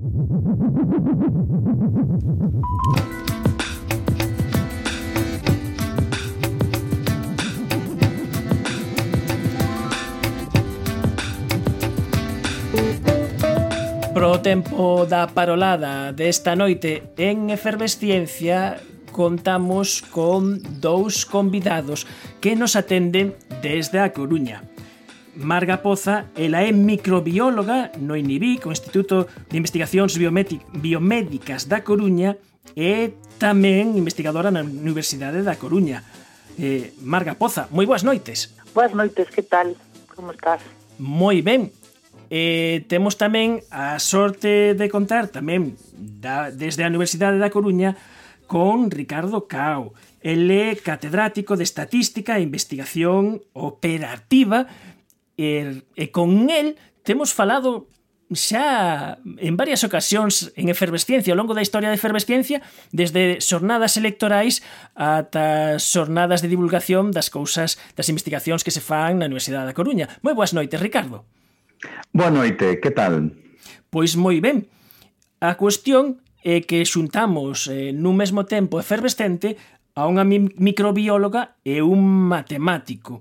Pro 0.00 0.08
tempo 14.40 15.04
da 15.04 15.28
parolada 15.28 16.16
desta 16.16 16.56
noite 16.56 17.12
en 17.20 17.50
Efervesciencia 17.52 18.80
contamos 19.12 20.00
con 20.00 20.64
dous 20.80 21.28
convidados 21.28 22.08
que 22.40 22.56
nos 22.56 22.72
atenden 22.72 23.36
desde 23.60 24.00
a 24.00 24.16
Coruña. 24.16 24.64
Marga 25.36 25.82
Poza, 25.82 26.26
ela 26.34 26.62
é 26.62 26.72
microbióloga 26.72 27.92
no 27.98 28.16
INIBIC, 28.16 28.66
o 28.66 28.74
Instituto 28.74 29.28
de 29.48 29.56
Investigacións 29.58 30.18
Biomédicas 30.18 31.68
da 31.70 31.82
Coruña, 31.82 32.36
e 32.76 33.14
tamén 33.40 33.96
investigadora 33.96 34.52
na 34.52 34.62
Universidade 34.62 35.42
da 35.42 35.56
Coruña. 35.56 36.04
Eh, 36.60 36.92
Marga 37.00 37.34
Poza, 37.34 37.66
moi 37.72 37.88
boas 37.88 38.04
noites. 38.04 38.52
Boas 38.76 38.92
noites, 38.92 39.26
que 39.32 39.42
tal? 39.42 39.74
Como 40.12 40.34
estás? 40.34 40.60
Moi 41.00 41.40
ben. 41.40 41.72
Eh, 42.30 42.86
temos 42.86 43.18
tamén 43.18 43.64
a 43.74 43.98
sorte 43.98 44.78
de 44.78 44.86
contar 44.86 45.32
tamén 45.32 45.74
da, 45.96 46.54
desde 46.54 46.86
a 46.86 46.90
Universidade 46.92 47.42
da 47.42 47.50
Coruña 47.50 47.96
con 48.46 48.92
Ricardo 48.92 49.50
Cao. 49.50 49.96
El 50.20 50.52
é 50.52 50.76
catedrático 50.76 51.56
de 51.56 51.64
Estatística 51.64 52.36
e 52.36 52.44
Investigación 52.44 53.40
Operativa 53.56 54.68
E, 55.40 55.88
e 55.96 56.04
con 56.12 56.52
el 56.52 56.76
temos 57.00 57.32
falado 57.32 57.88
xa 58.30 59.18
en 59.40 59.56
varias 59.56 59.82
ocasións 59.82 60.52
en 60.54 60.68
efervesciencia, 60.68 61.32
ao 61.32 61.40
longo 61.40 61.56
da 61.56 61.64
historia 61.64 61.88
de 61.88 61.96
efervesciencia, 61.96 62.60
desde 62.92 63.40
xornadas 63.40 63.96
electorais 63.96 64.60
ata 64.94 65.80
xornadas 65.80 66.44
de 66.44 66.52
divulgación 66.52 67.10
das 67.10 67.32
cousas, 67.32 67.80
das 67.96 68.12
investigacións 68.12 68.62
que 68.62 68.70
se 68.70 68.84
fan 68.84 69.18
na 69.18 69.26
Universidade 69.26 69.66
da 69.66 69.74
Coruña. 69.74 70.12
Moi 70.20 70.36
boas 70.36 70.52
noites, 70.52 70.78
Ricardo. 70.78 71.24
Boa 72.12 72.30
noite, 72.30 72.78
que 72.78 72.92
tal? 72.92 73.32
Pois 73.88 74.14
moi 74.14 74.38
ben. 74.44 74.68
A 75.40 75.56
cuestión 75.56 76.20
é 76.44 76.60
que 76.62 76.84
xuntamos 76.84 77.66
eh, 77.66 77.96
nun 77.96 78.14
mesmo 78.14 78.44
tempo 78.44 78.78
efervescente 78.78 79.56
a 79.96 80.06
unha 80.06 80.22
microbióloga 80.28 81.58
e 81.66 81.82
un 81.82 82.30
matemático 82.30 83.18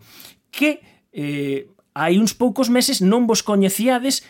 que 0.53 0.83
eh, 1.09 1.78
hai 1.93 2.17
uns 2.17 2.33
poucos 2.37 2.69
meses 2.69 3.01
non 3.01 3.25
vos 3.25 3.41
coñecíades 3.41 4.25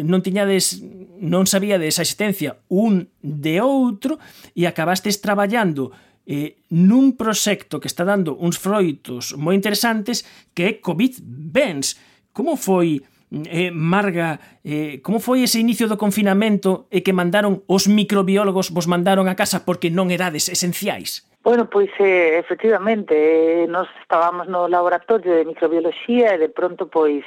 non 0.00 0.24
tiñades 0.24 0.80
non 1.20 1.44
sabíades 1.44 2.00
a 2.00 2.04
existencia 2.04 2.56
un 2.72 3.12
de 3.20 3.60
outro 3.60 4.16
e 4.56 4.64
acabastes 4.64 5.20
traballando 5.20 5.92
eh, 6.24 6.62
nun 6.70 7.18
proxecto 7.18 7.82
que 7.82 7.90
está 7.90 8.06
dando 8.06 8.38
uns 8.38 8.56
froitos 8.56 9.34
moi 9.36 9.58
interesantes 9.58 10.24
que 10.54 10.62
é 10.64 10.72
COVID 10.78 11.20
Bens. 11.22 11.98
Como 12.32 12.56
foi 12.56 13.02
eh, 13.32 13.72
Marga, 13.72 14.40
eh, 14.64 15.00
como 15.02 15.18
foi 15.18 15.42
ese 15.42 15.58
inicio 15.58 15.88
do 15.88 16.00
confinamento 16.00 16.86
e 16.92 17.02
que 17.02 17.16
mandaron 17.16 17.64
os 17.66 17.88
microbiólogos 17.88 18.70
vos 18.70 18.88
mandaron 18.88 19.26
a 19.26 19.36
casa 19.36 19.66
porque 19.66 19.90
non 19.90 20.08
edades 20.14 20.48
esenciais? 20.48 21.26
Bueno, 21.42 21.68
pois 21.68 21.90
eh, 21.98 22.38
efectivamente, 22.38 23.64
eh, 23.64 23.66
nos 23.66 23.88
estábamos 24.00 24.46
no 24.46 24.68
laboratorio 24.68 25.34
de 25.34 25.44
microbioloxía 25.44 26.34
e 26.34 26.38
de 26.38 26.48
pronto 26.48 26.86
pois 26.86 27.26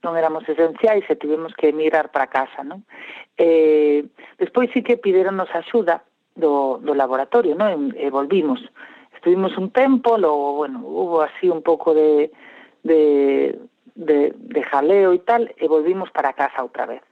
non 0.00 0.16
éramos 0.16 0.48
esenciais 0.48 1.04
e 1.04 1.12
eh, 1.12 1.20
tivemos 1.20 1.52
que 1.52 1.68
emigrar 1.68 2.08
para 2.08 2.32
casa, 2.32 2.64
non? 2.64 2.88
Eh, 3.36 4.08
despois 4.40 4.72
sí 4.72 4.80
que 4.80 4.96
pidéronnos 4.96 5.52
axuda 5.52 6.00
do, 6.32 6.80
do 6.80 6.96
laboratorio, 6.96 7.52
non? 7.52 7.92
E, 7.92 8.00
eh, 8.00 8.08
e 8.08 8.08
volvimos. 8.08 8.64
Estuvimos 9.12 9.52
un 9.60 9.68
tempo, 9.68 10.16
logo, 10.16 10.64
bueno, 10.64 10.80
hubo 10.80 11.20
así 11.20 11.52
un 11.52 11.60
pouco 11.60 11.92
de, 11.92 12.32
de, 12.80 13.60
de, 13.92 14.32
de 14.40 14.60
jaleo 14.72 15.12
e 15.12 15.20
tal, 15.20 15.52
e 15.60 15.68
volvimos 15.68 16.08
para 16.08 16.32
casa 16.32 16.64
outra 16.64 16.88
vez. 16.88 17.04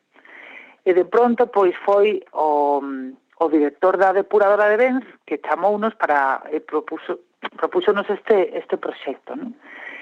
E 0.80 0.96
de 0.96 1.04
pronto, 1.04 1.52
pois, 1.52 1.76
foi 1.84 2.24
o... 2.32 2.80
Oh, 2.80 2.82
o 3.38 3.48
director 3.48 3.96
da 3.96 4.12
depuradora 4.12 4.68
de 4.68 4.76
Benz 4.76 5.04
que 5.26 5.38
chamounos 5.38 5.94
para 5.94 6.42
e 6.50 6.60
propuso 6.60 7.22
propúxonos 7.56 8.06
este 8.10 8.50
este 8.58 8.76
proxecto, 8.76 9.38
non? 9.38 9.54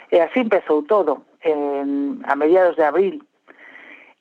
E 0.09 0.23
así 0.23 0.41
empezou 0.41 0.87
todo 0.87 1.27
en, 1.43 2.23
a 2.25 2.35
mediados 2.39 2.77
de 2.77 2.85
abril. 2.87 3.27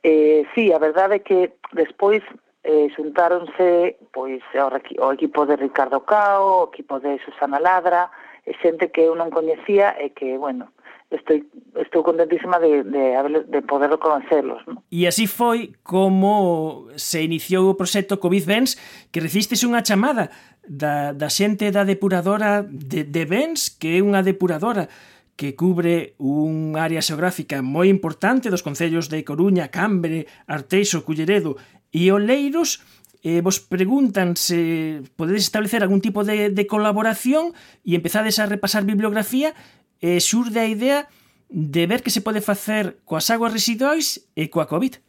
Eh, 0.04 0.46
sí, 0.54 0.74
a 0.74 0.80
verdade 0.80 1.22
é 1.22 1.26
que 1.26 1.56
despois 1.74 2.22
eh, 2.66 2.90
xuntáronse 2.94 3.98
pois 4.12 4.42
o, 4.54 4.68
o 5.06 5.14
equipo 5.14 5.46
de 5.46 5.56
Ricardo 5.56 6.02
Cao, 6.04 6.66
o 6.66 6.68
equipo 6.74 7.00
de 7.00 7.18
Susana 7.24 7.60
Ladra, 7.62 8.10
e 8.46 8.54
xente 8.62 8.92
que 8.92 9.02
eu 9.08 9.16
non 9.16 9.34
coñecía 9.34 9.98
e 9.98 10.14
que, 10.14 10.38
bueno, 10.38 10.70
Estoy, 11.12 11.46
estou 11.78 12.02
contentísima 12.02 12.58
de, 12.60 12.84
de, 12.84 13.16
haber, 13.16 13.46
de 13.46 13.62
poder 13.62 13.94
conocerlos, 14.02 14.66
¿no? 14.66 14.82
E 14.90 15.06
así 15.06 15.30
foi 15.30 15.78
como 15.86 16.90
se 16.98 17.22
iniciou 17.22 17.70
o 17.70 17.78
proxecto 17.78 18.18
Covid 18.18 18.46
Bens, 18.46 18.74
que 19.14 19.22
recibistes 19.22 19.62
unha 19.62 19.86
chamada 19.86 20.34
da, 20.66 21.14
da 21.14 21.30
xente 21.30 21.70
da 21.70 21.86
depuradora 21.86 22.66
de, 22.66 23.06
de 23.06 23.24
Bens, 23.30 23.70
que 23.70 23.98
é 23.98 24.04
unha 24.04 24.26
depuradora 24.26 24.90
que 25.36 25.54
cubre 25.54 26.16
un 26.18 26.80
área 26.80 27.04
xeográfica 27.04 27.62
moi 27.62 27.92
importante 27.92 28.50
dos 28.50 28.64
concellos 28.64 29.12
de 29.12 29.22
Coruña, 29.28 29.70
Cambre, 29.70 30.26
Arteixo, 30.48 31.04
Culleredo 31.04 31.60
e 31.92 32.10
Oleiros, 32.10 32.82
eh, 33.26 33.42
vos 33.42 33.60
preguntan 33.60 34.40
se 34.40 35.04
podedes 35.20 35.44
establecer 35.44 35.84
algún 35.84 36.00
tipo 36.00 36.24
de, 36.24 36.50
de 36.50 36.66
colaboración 36.66 37.52
e 37.84 37.98
empezades 37.98 38.40
a 38.40 38.48
repasar 38.48 38.88
bibliografía 38.88 39.52
eh, 40.02 40.20
xurde 40.20 40.60
a 40.60 40.68
idea 40.68 41.08
de 41.50 41.88
ver 41.88 42.02
que 42.02 42.10
se 42.10 42.22
pode 42.22 42.42
facer 42.42 42.98
coas 43.06 43.30
aguas 43.30 43.54
residuais 43.54 44.28
e 44.36 44.50
coa 44.50 44.68
COVID. 44.68 45.00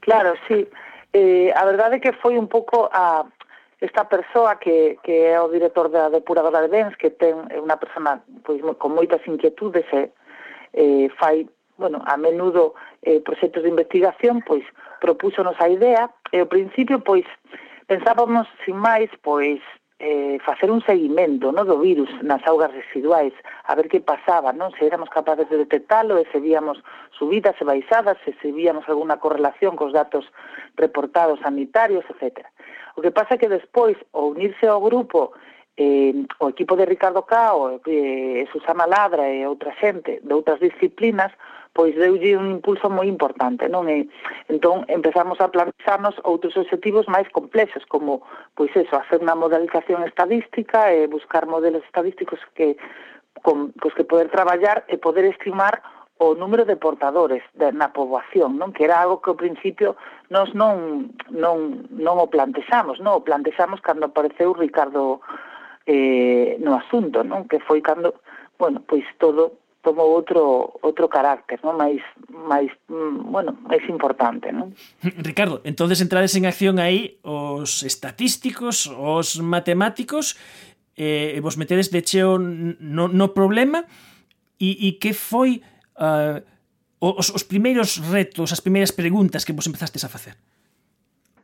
Claro, 0.00 0.38
sí. 0.46 0.68
Eh, 1.12 1.50
a 1.56 1.64
verdade 1.64 1.96
é 1.96 2.02
que 2.02 2.12
foi 2.22 2.38
un 2.38 2.46
pouco 2.46 2.88
a 2.92 3.26
esta 3.80 4.08
persoa 4.08 4.56
que, 4.56 4.98
que 5.04 5.26
é 5.26 5.40
o 5.40 5.48
director 5.48 5.90
da 5.90 6.08
depuradora 6.08 6.62
de 6.62 6.68
bens, 6.68 6.96
que 6.96 7.10
ten 7.10 7.36
unha 7.52 7.76
persona 7.76 8.22
pois, 8.44 8.62
con 8.80 8.96
moitas 8.96 9.20
inquietudes 9.28 9.84
e 9.92 10.08
eh, 10.72 11.08
fai, 11.20 11.44
bueno, 11.76 12.00
a 12.06 12.16
menudo 12.16 12.74
eh, 13.02 13.20
proxectos 13.20 13.64
de 13.64 13.72
investigación, 13.72 14.40
pois 14.46 14.64
propúsonos 15.00 15.56
a 15.60 15.68
idea 15.68 16.08
e 16.32 16.40
ao 16.40 16.48
principio 16.48 17.04
pois 17.04 17.24
pensábamos 17.86 18.48
sin 18.64 18.80
máis 18.80 19.12
pois 19.20 19.60
eh, 19.98 20.38
facer 20.44 20.70
un 20.70 20.84
seguimento 20.84 21.52
no, 21.52 21.64
do 21.64 21.80
virus 21.80 22.10
nas 22.22 22.44
augas 22.46 22.72
residuais, 22.72 23.32
a 23.64 23.74
ver 23.74 23.88
que 23.88 24.04
pasaba, 24.04 24.52
non 24.52 24.68
se 24.76 24.84
éramos 24.84 25.08
capaces 25.08 25.48
de 25.48 25.56
detectalo 25.56 26.20
e 26.20 26.28
se 26.28 26.36
víamos 26.36 26.84
subidas 27.16 27.56
e 27.56 27.64
baixadas, 27.64 28.20
se, 28.24 28.36
se 28.44 28.52
víamos 28.52 28.84
alguna 28.88 29.16
correlación 29.16 29.72
cos 29.72 29.96
datos 29.96 30.28
reportados 30.76 31.40
sanitarios, 31.40 32.04
etc. 32.12 32.44
O 32.96 33.00
que 33.00 33.10
pasa 33.10 33.36
é 33.36 33.40
que 33.40 33.48
despois, 33.48 33.96
o 34.12 34.36
unirse 34.36 34.68
ao 34.68 34.84
grupo, 34.84 35.32
eh, 35.80 36.12
o 36.40 36.48
equipo 36.48 36.76
de 36.76 36.84
Ricardo 36.84 37.24
Cao, 37.24 37.80
eh, 37.80 38.44
Susana 38.52 38.84
Ladra 38.84 39.32
e 39.32 39.48
outra 39.48 39.72
xente 39.80 40.20
de 40.20 40.32
outras 40.32 40.60
disciplinas, 40.60 41.32
pois 41.76 41.94
deulle 41.94 42.40
un 42.40 42.56
impulso 42.56 42.88
moi 42.88 43.04
importante, 43.04 43.68
non? 43.68 43.84
E, 43.92 44.08
entón, 44.48 44.88
empezamos 44.88 45.44
a 45.44 45.52
plantearnos 45.52 46.16
outros 46.24 46.56
objetivos 46.56 47.04
máis 47.04 47.28
complexos, 47.28 47.84
como, 47.84 48.24
pois 48.56 48.72
eso, 48.72 48.96
hacer 48.96 49.20
unha 49.20 49.36
modalización 49.36 50.00
estadística 50.08 50.88
e 50.88 51.04
buscar 51.04 51.44
modelos 51.44 51.84
estadísticos 51.84 52.40
que 52.56 52.80
con, 53.44 53.76
cos 53.76 53.92
que 53.92 54.08
poder 54.08 54.32
traballar 54.32 54.88
e 54.88 54.96
poder 54.96 55.28
estimar 55.28 55.84
o 56.16 56.32
número 56.32 56.64
de 56.64 56.80
portadores 56.80 57.44
de, 57.52 57.68
na 57.76 57.92
poboación, 57.92 58.56
non? 58.56 58.72
Que 58.72 58.88
era 58.88 59.04
algo 59.04 59.20
que 59.20 59.28
ao 59.28 59.36
principio 59.36 60.00
nós 60.32 60.48
non, 60.56 61.12
non, 61.28 61.84
non 61.92 62.16
o 62.16 62.32
plantexamos, 62.32 63.04
non? 63.04 63.20
O 63.20 63.24
plantexamos 63.28 63.84
cando 63.84 64.08
apareceu 64.08 64.56
Ricardo 64.56 65.20
eh, 65.84 66.56
no 66.64 66.72
asunto, 66.80 67.20
non? 67.20 67.44
Que 67.44 67.60
foi 67.60 67.84
cando, 67.84 68.16
bueno, 68.56 68.80
pois 68.80 69.04
todo 69.20 69.60
tomou 69.86 70.10
outro 70.10 70.74
outro 70.82 71.06
carácter, 71.06 71.62
non? 71.62 71.78
máis 71.78 72.02
máis 72.26 72.74
mm, 72.90 73.30
bueno, 73.30 73.54
máis 73.62 73.86
importante, 73.86 74.50
non? 74.50 74.74
Ricardo, 75.30 75.62
entonces 75.62 76.02
entrades 76.02 76.34
en 76.34 76.50
acción 76.50 76.82
aí 76.82 77.22
os 77.22 77.86
estatísticos, 77.86 78.90
os 78.90 79.38
matemáticos 79.38 80.34
eh, 80.98 81.38
vos 81.38 81.54
metedes 81.54 81.94
de 81.94 82.02
cheo 82.02 82.42
no, 82.42 83.06
no 83.06 83.30
problema 83.30 83.86
e, 84.58 84.74
e 84.90 84.98
que 84.98 85.14
foi 85.14 85.62
uh, 86.02 86.42
os, 86.98 87.30
os 87.30 87.46
primeiros 87.46 88.02
retos, 88.02 88.50
as 88.50 88.58
primeiras 88.58 88.90
preguntas 88.90 89.46
que 89.46 89.54
vos 89.54 89.70
empezastes 89.70 90.02
a 90.02 90.10
facer? 90.10 90.34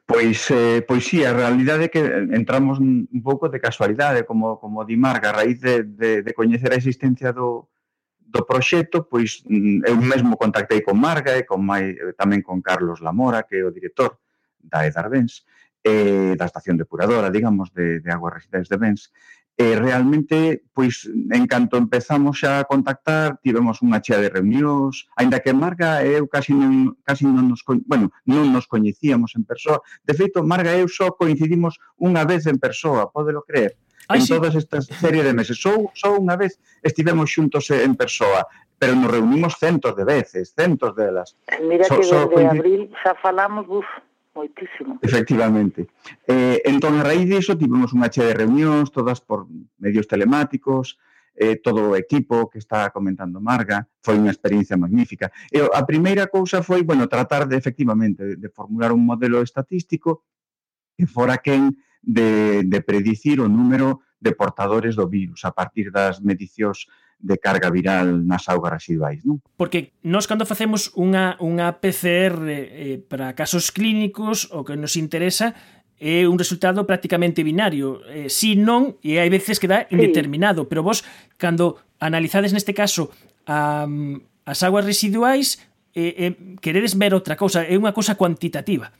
Pois, 0.02 0.50
eh, 0.50 0.82
pois 0.82 1.06
sí, 1.06 1.22
a 1.22 1.30
realidade 1.30 1.86
é 1.86 1.92
que 1.94 2.02
entramos 2.34 2.82
un 2.82 3.22
pouco 3.22 3.46
de 3.46 3.62
casualidade, 3.62 4.26
como, 4.26 4.58
como 4.58 4.82
di 4.82 4.98
Marga, 4.98 5.30
a 5.30 5.38
raíz 5.46 5.62
de, 5.62 5.86
de, 5.86 6.26
de 6.26 6.32
coñecer 6.34 6.74
a 6.74 6.80
existencia 6.82 7.30
do, 7.30 7.71
do 8.32 8.46
proxecto, 8.49 9.05
pois 9.05 9.44
mm, 9.44 9.84
eu 9.84 9.96
mesmo 10.00 10.40
contactei 10.40 10.81
con 10.81 10.96
Marga 10.96 11.37
e 11.37 11.44
con 11.44 11.61
mai, 11.61 11.93
eh, 11.93 12.17
tamén 12.17 12.40
con 12.40 12.64
Carlos 12.64 13.05
Lamora, 13.05 13.44
que 13.44 13.61
é 13.61 13.64
o 13.64 13.75
director 13.75 14.17
da 14.56 14.88
Edarbens, 14.88 15.44
eh, 15.84 16.32
da 16.38 16.49
estación 16.49 16.81
depuradora, 16.81 17.29
digamos, 17.29 17.69
de, 17.76 18.00
de 18.00 18.11
aguas 18.11 18.40
residuais 18.40 18.69
de 18.73 18.81
Bens. 18.81 19.12
E 19.52 19.76
realmente, 19.76 20.64
pois, 20.73 21.05
en 21.05 21.44
canto 21.44 21.76
empezamos 21.76 22.40
xa 22.40 22.64
a 22.64 22.64
contactar, 22.64 23.37
tivemos 23.44 23.84
unha 23.84 24.00
chea 24.00 24.17
de 24.17 24.32
reunións, 24.32 25.12
aínda 25.12 25.44
que 25.44 25.52
Marga 25.52 26.00
e 26.00 26.17
eu 26.17 26.25
casi 26.25 26.56
non, 26.56 26.96
casi 27.05 27.28
non 27.28 27.52
nos, 27.52 27.61
bueno, 27.85 28.08
non 28.25 28.49
nos 28.49 28.64
coñecíamos 28.64 29.37
en 29.37 29.44
persoa. 29.44 29.85
De 30.08 30.17
feito, 30.17 30.40
Marga 30.40 30.73
e 30.73 30.81
eu 30.81 30.88
só 30.88 31.12
coincidimos 31.12 31.76
unha 32.00 32.25
vez 32.25 32.49
en 32.49 32.56
persoa, 32.56 33.12
podelo 33.12 33.44
creer. 33.44 33.76
Ay, 34.08 34.20
en 34.20 34.26
sí. 34.26 34.32
todas 34.34 34.54
estas 34.54 34.87
serie 34.87 35.22
de 35.22 35.32
meses. 35.32 35.60
Só, 35.60 35.90
só 35.94 36.16
unha 36.16 36.37
vez 36.37 36.58
estivemos 36.82 37.31
xuntos 37.31 37.70
en 37.70 37.94
persoa, 37.94 38.46
pero 38.78 38.99
nos 38.99 39.10
reunimos 39.10 39.54
centos 39.58 39.94
de 39.94 40.04
veces, 40.04 40.52
centos 40.54 40.96
delas. 40.96 41.38
Eh, 41.46 41.62
mira 41.62 41.87
so, 41.87 41.96
que 41.96 42.02
desde 42.02 42.26
coincid... 42.26 42.58
abril 42.58 42.82
xa 42.99 43.14
falamos, 43.14 43.64
uf, 43.70 43.87
moitísimo. 44.34 44.99
Efectivamente. 45.02 45.87
Eh, 46.26 46.62
entón, 46.66 46.99
a 46.99 47.06
raíz 47.06 47.28
disso, 47.28 47.54
tivemos 47.54 47.94
unha 47.94 48.10
chea 48.10 48.32
de 48.32 48.43
reunións, 48.43 48.90
todas 48.90 49.22
por 49.22 49.46
medios 49.78 50.10
telemáticos, 50.10 50.99
eh, 51.38 51.56
todo 51.62 51.93
o 51.93 51.96
equipo 51.96 52.50
que 52.50 52.58
está 52.58 52.90
comentando 52.90 53.40
Marga, 53.40 53.87
foi 54.02 54.19
unha 54.19 54.34
experiencia 54.34 54.76
magnífica. 54.76 55.31
E 55.49 55.62
a 55.62 55.82
primeira 55.87 56.26
cousa 56.26 56.60
foi, 56.60 56.82
bueno, 56.82 57.08
tratar 57.08 57.46
de, 57.46 57.56
efectivamente, 57.56 58.37
de 58.37 58.49
formular 58.50 58.90
un 58.93 59.06
modelo 59.06 59.40
estatístico 59.40 60.26
que 60.96 61.06
fora 61.06 61.38
quen 61.38 61.72
de, 62.02 62.62
de 62.66 62.81
predicir 62.82 63.40
o 63.40 63.49
número 63.49 64.02
de 64.19 64.34
portadores 64.34 64.99
do 64.99 65.06
virus 65.06 65.46
a 65.46 65.54
partir 65.54 65.90
das 65.94 66.19
medicións 66.20 66.90
de 67.22 67.38
carga 67.38 67.70
viral 67.70 68.19
nas 68.26 68.50
augas 68.50 68.82
residuais. 68.82 69.22
Non? 69.22 69.38
Porque 69.54 69.94
nós 70.02 70.26
cando 70.26 70.43
facemos 70.43 70.90
unha, 70.99 71.38
unha 71.38 71.78
PCR 71.78 72.34
eh, 72.50 72.99
para 72.99 73.38
casos 73.38 73.70
clínicos, 73.70 74.50
o 74.50 74.66
que 74.66 74.75
nos 74.75 74.99
interesa 74.99 75.54
é 76.02 76.26
un 76.26 76.34
resultado 76.34 76.82
prácticamente 76.82 77.46
binario. 77.46 78.02
Eh, 78.10 78.26
si 78.26 78.58
non, 78.58 78.99
e 79.06 79.22
hai 79.22 79.31
veces 79.31 79.62
que 79.62 79.70
dá 79.70 79.87
indeterminado, 79.94 80.66
sí. 80.66 80.69
pero 80.69 80.82
vos, 80.82 81.06
cando 81.38 81.78
analizades 82.02 82.50
neste 82.50 82.75
caso 82.75 83.14
a, 83.46 83.87
as 84.43 84.58
aguas 84.66 84.82
residuais, 84.82 85.62
eh, 85.94 86.34
eh, 86.34 86.34
queredes 86.58 86.99
ver 86.99 87.14
outra 87.14 87.38
cousa, 87.38 87.62
é 87.62 87.78
unha 87.78 87.94
cousa 87.94 88.19
cuantitativa. 88.19 88.90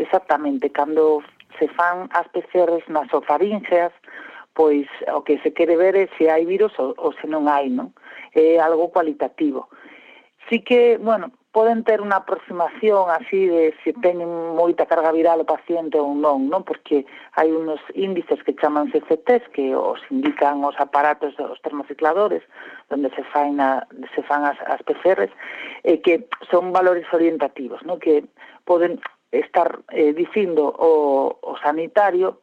Exactamente, 0.00 0.72
cando 0.72 1.20
se 1.60 1.68
fan 1.76 2.08
as 2.16 2.26
PCRs 2.32 2.88
nas 2.88 3.12
ofaringeas, 3.12 3.92
pois 4.56 4.88
o 5.12 5.20
que 5.22 5.38
se 5.44 5.52
quere 5.52 5.76
ver 5.76 5.94
é 5.94 6.08
se 6.16 6.32
hai 6.32 6.48
virus 6.48 6.72
ou, 6.80 6.96
ou 6.96 7.12
se 7.20 7.28
non 7.28 7.46
hai, 7.46 7.68
non? 7.68 7.92
É 8.32 8.56
algo 8.56 8.88
cualitativo. 8.88 9.68
Si 10.48 10.64
que, 10.64 10.96
bueno, 10.98 11.30
poden 11.52 11.82
ter 11.82 11.98
unha 11.98 12.22
aproximación 12.22 13.10
así 13.10 13.50
de 13.50 13.74
se 13.82 13.90
teñen 13.98 14.54
moita 14.54 14.86
carga 14.86 15.10
viral 15.10 15.42
o 15.42 15.50
paciente 15.50 15.98
ou 15.98 16.14
non, 16.14 16.46
non? 16.46 16.62
Porque 16.62 17.02
hai 17.34 17.50
unos 17.50 17.82
índices 17.98 18.38
que 18.46 18.54
chaman 18.54 18.90
CCTs 18.94 19.50
que 19.50 19.74
os 19.74 19.98
indican 20.14 20.62
os 20.62 20.78
aparatos 20.78 21.34
dos 21.34 21.58
termocicladores 21.66 22.42
onde 22.86 23.10
se 23.14 23.22
fan, 23.34 23.58
a, 23.58 23.82
se 24.14 24.22
fan 24.22 24.46
as, 24.46 24.58
as 24.70 24.78
PCRs 24.86 25.30
e 25.82 25.98
que 25.98 26.30
son 26.46 26.70
valores 26.70 27.06
orientativos, 27.10 27.82
non? 27.82 27.98
Que 27.98 28.22
poden 28.62 29.02
estar 29.32 29.78
eh, 29.90 30.12
dicindo 30.12 30.66
o, 30.66 31.38
o 31.40 31.56
sanitario 31.58 32.42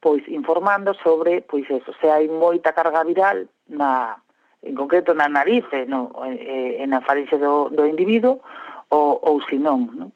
pois 0.00 0.26
informando 0.26 0.94
sobre 0.98 1.42
pois 1.42 1.68
eso, 1.70 1.92
se 2.00 2.10
hai 2.10 2.26
moita 2.26 2.74
carga 2.74 3.04
viral 3.04 3.46
na 3.68 4.18
en 4.62 4.74
concreto 4.74 5.14
na 5.14 5.28
nariz 5.28 5.64
no, 5.86 6.10
eh, 6.26 6.82
en 6.82 6.90
na 6.90 7.00
faringe 7.00 7.38
do, 7.38 7.70
do 7.70 7.86
individuo 7.86 8.42
ou, 8.90 9.18
ou 9.22 9.40
se 9.46 9.56
non, 9.56 9.88
non? 9.94 10.10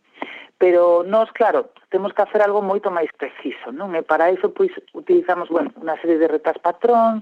Pero 0.59 1.05
nós, 1.05 1.31
claro, 1.33 1.69
temos 1.91 2.13
que 2.15 2.23
hacer 2.23 2.41
algo 2.41 2.63
moito 2.63 2.91
máis 2.91 3.13
preciso, 3.13 3.73
non? 3.73 3.93
E 3.93 4.01
para 4.01 4.33
iso, 4.33 4.53
pois, 4.57 4.73
utilizamos, 4.97 5.53
bueno, 5.53 5.69
unha 5.77 6.01
serie 6.01 6.17
de 6.17 6.29
retas 6.29 6.57
patróns, 6.59 7.21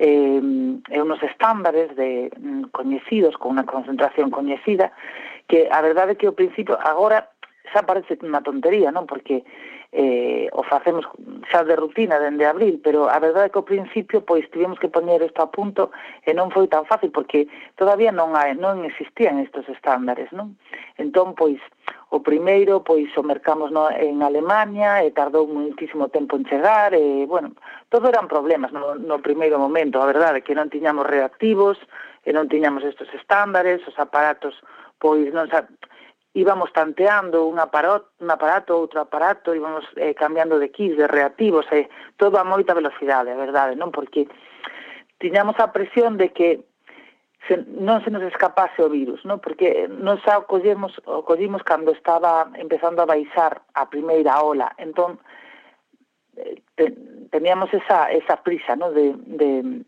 eh, 0.00 0.40
e 0.88 0.96
unos 0.96 1.20
estándares 1.20 1.92
de, 1.92 2.32
mm, 2.32 2.72
coñecidos, 2.72 3.36
con 3.36 3.54
unha 3.56 3.68
concentración 3.68 4.32
coñecida, 4.32 4.96
que 5.44 5.68
a 5.68 5.80
verdade 5.84 6.16
é 6.16 6.18
que 6.18 6.24
ao 6.26 6.36
principio, 6.36 6.80
agora, 6.80 7.28
xa 7.68 7.84
parece 7.84 8.16
unha 8.24 8.40
tontería, 8.40 8.88
non? 8.88 9.04
Porque 9.04 9.44
eh, 9.92 10.46
o 10.54 10.62
facemos 10.62 11.02
xa 11.50 11.66
de 11.66 11.74
rutina 11.74 12.22
dende 12.22 12.46
abril, 12.46 12.78
pero 12.78 13.10
a 13.10 13.18
verdade 13.18 13.50
é 13.50 13.52
que 13.52 13.58
ao 13.58 13.66
principio 13.66 14.22
pois 14.22 14.46
tivemos 14.54 14.78
que 14.78 14.86
poñer 14.86 15.18
isto 15.18 15.42
a 15.42 15.50
punto 15.50 15.90
e 16.22 16.30
non 16.30 16.54
foi 16.54 16.70
tan 16.70 16.86
fácil 16.86 17.10
porque 17.10 17.50
todavía 17.74 18.14
non 18.14 18.38
hai, 18.38 18.54
non 18.54 18.86
existían 18.86 19.42
estes 19.42 19.66
estándares, 19.66 20.30
non? 20.30 20.54
Entón, 20.94 21.34
pois, 21.34 21.58
o 22.14 22.22
primeiro, 22.22 22.86
pois, 22.86 23.10
o 23.18 23.22
mercamos 23.26 23.74
no, 23.74 23.90
en 23.90 24.22
Alemania 24.22 25.02
e 25.02 25.10
tardou 25.10 25.50
muitísimo 25.50 26.06
tempo 26.06 26.38
en 26.38 26.46
chegar 26.46 26.94
e, 26.94 27.26
bueno, 27.26 27.58
todo 27.90 28.06
eran 28.06 28.30
problemas 28.30 28.70
no, 28.70 28.94
no 28.94 29.18
primeiro 29.18 29.58
momento, 29.58 29.98
a 29.98 30.06
verdade, 30.06 30.38
é 30.38 30.44
que 30.46 30.54
non 30.54 30.70
tiñamos 30.70 31.02
reactivos, 31.02 31.82
e 32.22 32.30
non 32.30 32.46
tiñamos 32.46 32.86
estes 32.86 33.10
estándares, 33.10 33.82
os 33.90 33.96
aparatos, 33.98 34.54
pois, 35.02 35.34
non, 35.34 35.50
sa 35.50 35.66
íbamos 36.34 36.72
tanteando 36.72 37.46
un 37.46 37.58
aparato, 37.58 38.10
un 38.20 38.30
aparato 38.30 38.78
outro 38.78 39.02
aparato, 39.02 39.54
íbamos 39.54 39.84
eh, 39.96 40.14
cambiando 40.14 40.58
de 40.58 40.70
kits, 40.70 40.96
de 40.96 41.10
reactivos, 41.10 41.66
eh, 41.72 41.90
todo 42.16 42.38
a 42.38 42.46
moita 42.46 42.74
velocidade, 42.74 43.34
a 43.34 43.38
verdade, 43.38 43.74
non? 43.74 43.90
Porque 43.90 44.30
tiñamos 45.18 45.58
a 45.58 45.74
presión 45.74 46.14
de 46.16 46.30
que 46.30 46.62
se, 47.50 47.58
non 47.66 47.98
se 48.06 48.14
nos 48.14 48.22
escapase 48.22 48.78
o 48.78 48.86
virus, 48.86 49.26
non? 49.26 49.42
Porque 49.42 49.90
nos 49.90 50.22
xa 50.22 50.38
o 50.38 50.46
collemos, 50.46 50.94
o 51.02 51.26
collimos 51.26 51.66
cando 51.66 51.90
estaba 51.90 52.46
empezando 52.54 53.02
a 53.02 53.10
baixar 53.10 53.66
a 53.74 53.90
primeira 53.90 54.38
ola. 54.38 54.70
Entón, 54.78 55.18
eh, 56.38 56.62
te, 56.78 56.94
teníamos 57.34 57.74
esa, 57.74 58.06
esa 58.14 58.38
prisa, 58.46 58.78
non? 58.78 58.94
De, 58.94 59.18
de, 59.18 59.82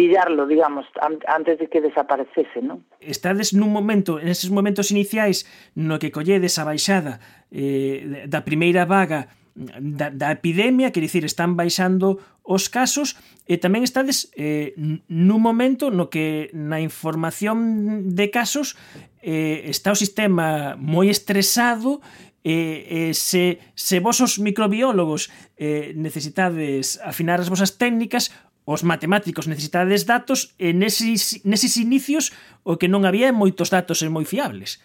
pillarlo, 0.00 0.46
digamos, 0.46 0.86
antes 1.28 1.58
de 1.58 1.68
que 1.68 1.84
desaparecese, 1.84 2.64
non? 2.64 2.88
Estades 3.04 3.52
nun 3.52 3.68
momento, 3.68 4.16
neses 4.16 4.48
momentos 4.48 4.88
iniciais 4.88 5.44
no 5.76 6.00
que 6.00 6.08
colledes 6.08 6.56
a 6.56 6.64
baixada 6.64 7.20
eh, 7.52 8.24
da 8.24 8.40
primeira 8.40 8.88
vaga 8.88 9.28
da, 9.52 10.08
da 10.08 10.32
epidemia, 10.32 10.88
quer 10.88 11.04
dicir, 11.04 11.28
están 11.28 11.52
baixando 11.52 12.16
os 12.40 12.72
casos 12.72 13.20
e 13.44 13.60
tamén 13.60 13.84
estades 13.84 14.32
eh, 14.40 14.72
nun 15.12 15.44
momento 15.44 15.92
no 15.92 16.08
que 16.08 16.48
na 16.56 16.80
información 16.80 18.08
de 18.16 18.32
casos 18.32 18.80
eh, 19.20 19.68
está 19.68 19.92
o 19.92 20.00
sistema 20.00 20.80
moi 20.80 21.12
estresado 21.12 22.00
eh, 22.40 23.12
eh, 23.12 23.12
se, 23.12 23.60
se 23.76 24.00
vos 24.00 24.16
os 24.24 24.40
microbiólogos 24.40 25.28
eh, 25.60 25.92
necesitades 25.92 26.96
afinar 27.04 27.36
as 27.36 27.52
vosas 27.52 27.76
técnicas 27.76 28.32
Os 28.70 28.86
matemáticos 28.86 29.50
necesitades 29.50 30.06
datos 30.06 30.54
e 30.54 30.70
neses, 30.70 31.42
neses 31.42 31.74
inicios 31.74 32.30
o 32.62 32.78
que 32.78 32.86
non 32.86 33.02
había 33.02 33.34
moitos 33.34 33.66
datos 33.66 33.98
e 33.98 34.06
moi 34.06 34.22
fiables. 34.22 34.78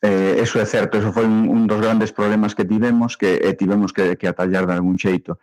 Eh, 0.00 0.40
eso 0.40 0.56
é 0.56 0.64
certo, 0.64 0.96
eso 0.96 1.12
foi 1.12 1.28
un, 1.28 1.44
un 1.44 1.68
dos 1.68 1.76
grandes 1.76 2.08
problemas 2.08 2.56
que 2.56 2.64
tivemos 2.64 3.20
que 3.20 3.36
eh, 3.36 3.52
tivemos 3.52 3.92
que, 3.92 4.16
que 4.16 4.32
atallar 4.32 4.64
de 4.64 4.72
algún 4.72 4.96
xeito. 4.96 5.36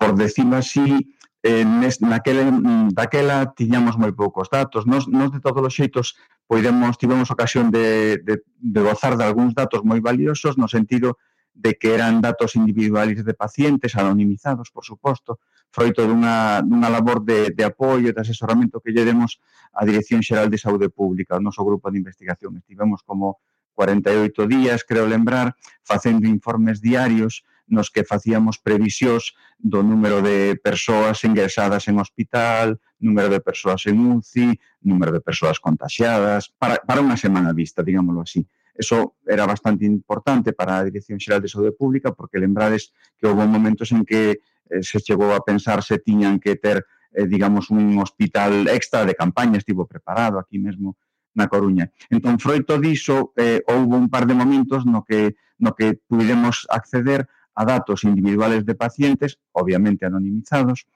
Por 0.00 0.16
decirlo 0.16 0.56
así, 0.56 1.12
eh, 1.44 1.60
nes, 1.68 2.00
naquela, 2.00 2.48
daquela 2.88 3.52
tiñamos 3.52 4.00
moi 4.00 4.16
poucos 4.16 4.48
datos. 4.48 4.88
Nos, 4.88 5.12
nos 5.12 5.28
de 5.28 5.44
todos 5.44 5.60
os 5.60 5.76
xeitos 5.76 6.16
poidemos, 6.48 6.96
tivemos 6.96 7.28
ocasión 7.28 7.68
de, 7.68 8.16
de, 8.24 8.48
de 8.48 8.80
gozar 8.80 9.20
de 9.20 9.28
algúns 9.28 9.52
datos 9.52 9.84
moi 9.84 10.00
valiosos 10.00 10.56
no 10.56 10.72
sentido 10.72 11.20
de 11.52 11.76
que 11.76 11.92
eran 11.92 12.24
datos 12.24 12.56
individuales 12.56 13.28
de 13.28 13.34
pacientes, 13.36 13.92
anonimizados, 13.92 14.72
por 14.72 14.88
suposto, 14.88 15.36
froito 15.72 16.04
dunha, 16.04 16.60
dunha 16.60 16.92
labor 16.92 17.24
de, 17.24 17.50
de 17.50 17.64
apoio 17.64 18.12
e 18.12 18.14
de 18.14 18.20
asesoramento 18.20 18.78
que 18.84 18.92
lle 18.92 19.08
demos 19.08 19.40
a 19.72 19.88
Dirección 19.88 20.20
Xeral 20.20 20.52
de 20.52 20.60
Saúde 20.60 20.92
Pública, 20.92 21.40
o 21.40 21.42
noso 21.42 21.64
grupo 21.64 21.88
de 21.88 21.98
investigación. 21.98 22.60
Estivemos 22.60 23.00
como 23.02 23.40
48 23.72 24.46
días, 24.46 24.84
creo 24.84 25.08
lembrar, 25.08 25.56
facendo 25.82 26.28
informes 26.28 26.84
diarios 26.84 27.42
nos 27.72 27.88
que 27.88 28.04
facíamos 28.04 28.60
previsións 28.60 29.32
do 29.56 29.80
número 29.80 30.20
de 30.20 30.60
persoas 30.60 31.24
ingresadas 31.24 31.88
en 31.88 31.96
hospital, 31.96 32.76
número 33.00 33.32
de 33.32 33.40
persoas 33.40 33.88
en 33.88 33.96
UCI, 33.96 34.60
número 34.84 35.10
de 35.10 35.24
persoas 35.24 35.56
contagiadas, 35.56 36.52
para, 36.60 36.84
para 36.84 37.00
unha 37.00 37.16
semana 37.16 37.56
vista, 37.56 37.80
digámoslo 37.80 38.28
así. 38.28 38.44
Eso 38.74 39.16
era 39.26 39.46
bastante 39.46 39.84
importante 39.84 40.52
para 40.52 40.78
a 40.78 40.84
Dirección 40.84 41.20
Xeral 41.20 41.42
de 41.42 41.48
Saúde 41.48 41.72
Pública, 41.72 42.12
porque 42.12 42.40
lembrades 42.40 42.92
que 43.18 43.26
houve 43.28 43.44
momentos 43.46 43.92
en 43.92 44.04
que 44.04 44.40
eh, 44.70 44.82
se 44.82 45.00
chegou 45.00 45.32
a 45.36 45.44
pensar 45.44 45.84
se 45.84 46.00
tiñan 46.00 46.40
que 46.40 46.56
ter, 46.56 46.86
eh, 47.12 47.26
digamos, 47.28 47.68
un 47.68 47.98
hospital 48.00 48.68
extra 48.68 49.04
de 49.04 49.14
campaña, 49.14 49.60
estivo 49.60 49.84
preparado 49.84 50.38
aquí 50.38 50.58
mesmo 50.58 50.96
na 51.34 51.48
Coruña. 51.48 51.88
Entón, 52.08 52.40
froito 52.40 52.76
diso, 52.80 53.32
eh, 53.36 53.60
houve 53.68 53.96
un 53.96 54.08
par 54.08 54.24
de 54.28 54.36
momentos 54.36 54.84
no 54.84 55.04
que, 55.04 55.36
no 55.58 55.72
que 55.76 56.00
pudemos 56.08 56.68
acceder 56.68 57.28
a 57.54 57.64
datos 57.64 58.04
individuales 58.04 58.64
de 58.64 58.74
pacientes, 58.74 59.40
obviamente 59.52 60.04
anonimizados, 60.04 60.88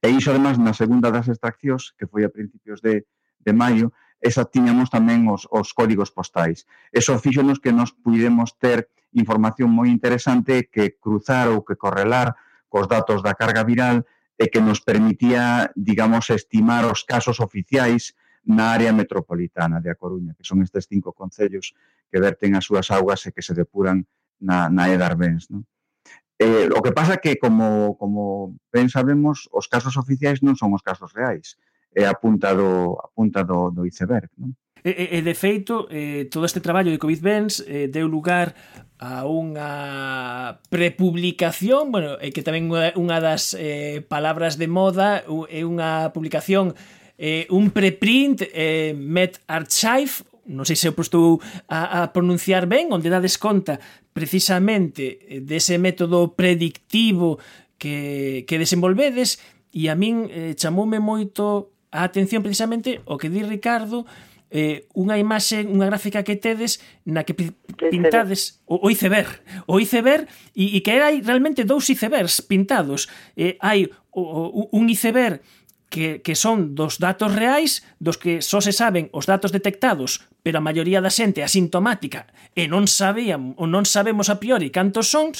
e 0.00 0.08
iso, 0.08 0.30
además, 0.30 0.56
na 0.56 0.72
segunda 0.72 1.12
das 1.12 1.28
extraccións, 1.28 1.92
que 1.98 2.08
foi 2.08 2.24
a 2.24 2.32
principios 2.32 2.80
de, 2.80 3.04
de 3.42 3.52
maio, 3.52 3.92
e 4.24 4.32
xa 4.32 4.48
tiñamos 4.48 4.88
tamén 4.88 5.28
os, 5.28 5.44
os 5.52 5.76
códigos 5.76 6.08
postais. 6.08 6.64
Eso 6.88 7.20
fíxonos 7.20 7.60
que 7.60 7.76
nos 7.76 7.92
pudemos 7.92 8.56
ter 8.56 8.88
información 9.12 9.68
moi 9.68 9.92
interesante 9.92 10.72
que 10.72 10.96
cruzar 10.96 11.52
ou 11.52 11.60
que 11.60 11.76
correlar 11.76 12.32
cos 12.72 12.88
datos 12.88 13.20
da 13.20 13.36
carga 13.36 13.68
viral 13.68 14.08
e 14.40 14.48
que 14.48 14.64
nos 14.64 14.80
permitía, 14.80 15.68
digamos, 15.76 16.32
estimar 16.32 16.88
os 16.88 17.04
casos 17.04 17.36
oficiais 17.38 18.16
na 18.48 18.72
área 18.72 18.96
metropolitana 18.96 19.84
de 19.84 19.92
A 19.92 19.96
Coruña, 20.00 20.32
que 20.32 20.48
son 20.48 20.64
estes 20.64 20.88
cinco 20.88 21.12
concellos 21.12 21.76
que 22.08 22.16
verten 22.16 22.56
as 22.56 22.64
súas 22.64 22.88
augas 22.88 23.28
e 23.28 23.32
que 23.36 23.44
se 23.44 23.52
depuran 23.52 24.08
na, 24.40 24.72
na 24.72 24.88
Edarbens. 24.88 25.52
Non? 25.52 25.68
Eh, 26.40 26.72
o 26.72 26.80
que 26.80 26.96
pasa 26.96 27.20
que, 27.20 27.36
como, 27.36 27.94
como 28.00 28.56
ben 28.72 28.88
sabemos, 28.88 29.52
os 29.52 29.68
casos 29.68 30.00
oficiais 30.00 30.40
non 30.40 30.56
son 30.56 30.72
os 30.72 30.82
casos 30.82 31.12
reais 31.12 31.60
é 31.94 32.04
a 32.04 32.14
punta 32.14 32.54
do, 32.54 32.98
a 32.98 33.08
punta 33.14 33.42
do, 33.46 33.70
do 33.70 33.86
iceberg. 33.86 34.28
Non? 34.36 34.52
E, 34.84 34.90
e, 34.90 35.04
e 35.16 35.24
de 35.24 35.32
feito, 35.32 35.88
eh, 35.88 36.28
todo 36.28 36.44
este 36.44 36.60
traballo 36.60 36.92
de 36.92 37.00
Covid 37.00 37.24
Benz 37.24 37.64
eh, 37.64 37.88
deu 37.88 38.04
lugar 38.04 38.52
a 39.00 39.24
unha 39.24 40.60
prepublicación, 40.68 41.88
bueno, 41.88 42.20
é 42.20 42.28
que 42.28 42.44
tamén 42.44 42.68
unha 42.68 43.18
das 43.24 43.56
eh, 43.56 44.04
palabras 44.04 44.60
de 44.60 44.68
moda, 44.68 45.24
é 45.24 45.64
unha 45.64 46.12
publicación 46.12 46.76
eh, 47.16 47.48
un 47.48 47.72
preprint 47.72 48.44
eh, 48.44 48.92
Met 48.92 49.40
Archive, 49.48 50.20
non 50.52 50.68
sei 50.68 50.76
se 50.76 50.92
eu 50.92 50.94
estou 51.00 51.40
a, 51.72 52.04
a 52.04 52.12
pronunciar 52.12 52.68
ben, 52.68 52.92
onde 52.92 53.08
dades 53.08 53.40
conta 53.40 53.80
precisamente 54.12 55.16
eh, 55.24 55.40
dese 55.40 55.80
método 55.80 56.36
predictivo 56.36 57.40
que, 57.80 58.44
que 58.44 58.60
desenvolvedes, 58.60 59.40
e 59.72 59.88
a 59.88 59.96
min 59.96 60.28
eh, 60.28 60.52
chamoume 60.54 61.00
moito 61.00 61.73
a 61.94 62.02
atención 62.02 62.42
precisamente 62.42 62.98
o 63.06 63.14
que 63.14 63.30
di 63.30 63.46
Ricardo 63.46 64.02
eh, 64.50 64.86
unha 64.94 65.14
imaxe, 65.18 65.62
unha 65.62 65.86
gráfica 65.86 66.26
que 66.26 66.34
tedes 66.34 66.82
na 67.06 67.22
que 67.22 67.34
pintades 67.34 68.62
o, 68.66 68.82
o 68.82 68.86
iceberg, 68.90 69.30
o 69.70 69.78
iceberg 69.78 70.26
e, 70.54 70.74
e 70.74 70.78
que 70.82 70.98
hai 70.98 71.22
realmente 71.22 71.62
dous 71.62 71.86
icebergs 71.86 72.42
pintados. 72.42 73.06
Eh, 73.38 73.54
hai 73.62 73.86
o, 74.10 74.22
o, 74.22 74.60
un 74.74 74.90
iceberg 74.90 75.42
que, 75.94 76.22
que 76.22 76.34
son 76.34 76.74
dos 76.74 76.98
datos 76.98 77.30
reais 77.30 77.86
dos 78.02 78.18
que 78.18 78.42
só 78.42 78.58
se 78.58 78.74
saben 78.74 79.10
os 79.14 79.30
datos 79.30 79.54
detectados 79.54 80.26
pero 80.42 80.58
a 80.58 80.66
maioría 80.66 80.98
da 80.98 81.10
xente 81.10 81.38
é 81.38 81.46
asintomática 81.46 82.26
e 82.58 82.66
non 82.66 82.90
sabían 82.90 83.54
ou 83.54 83.70
non 83.70 83.86
sabemos 83.86 84.26
a 84.26 84.42
priori 84.42 84.74
cantos 84.74 85.06
son 85.10 85.30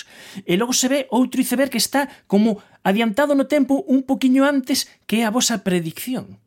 e 0.47 0.55
logo 0.55 0.71
se 0.71 0.87
ve 0.87 1.01
outro 1.11 1.43
iceberg 1.43 1.75
que 1.75 1.83
está 1.83 2.07
como 2.31 2.63
adiantado 2.87 3.35
no 3.35 3.51
tempo 3.51 3.83
un 3.91 4.07
poquiño 4.07 4.47
antes 4.47 4.87
que 5.11 5.27
a 5.27 5.35
vosa 5.35 5.67
predicción. 5.67 6.44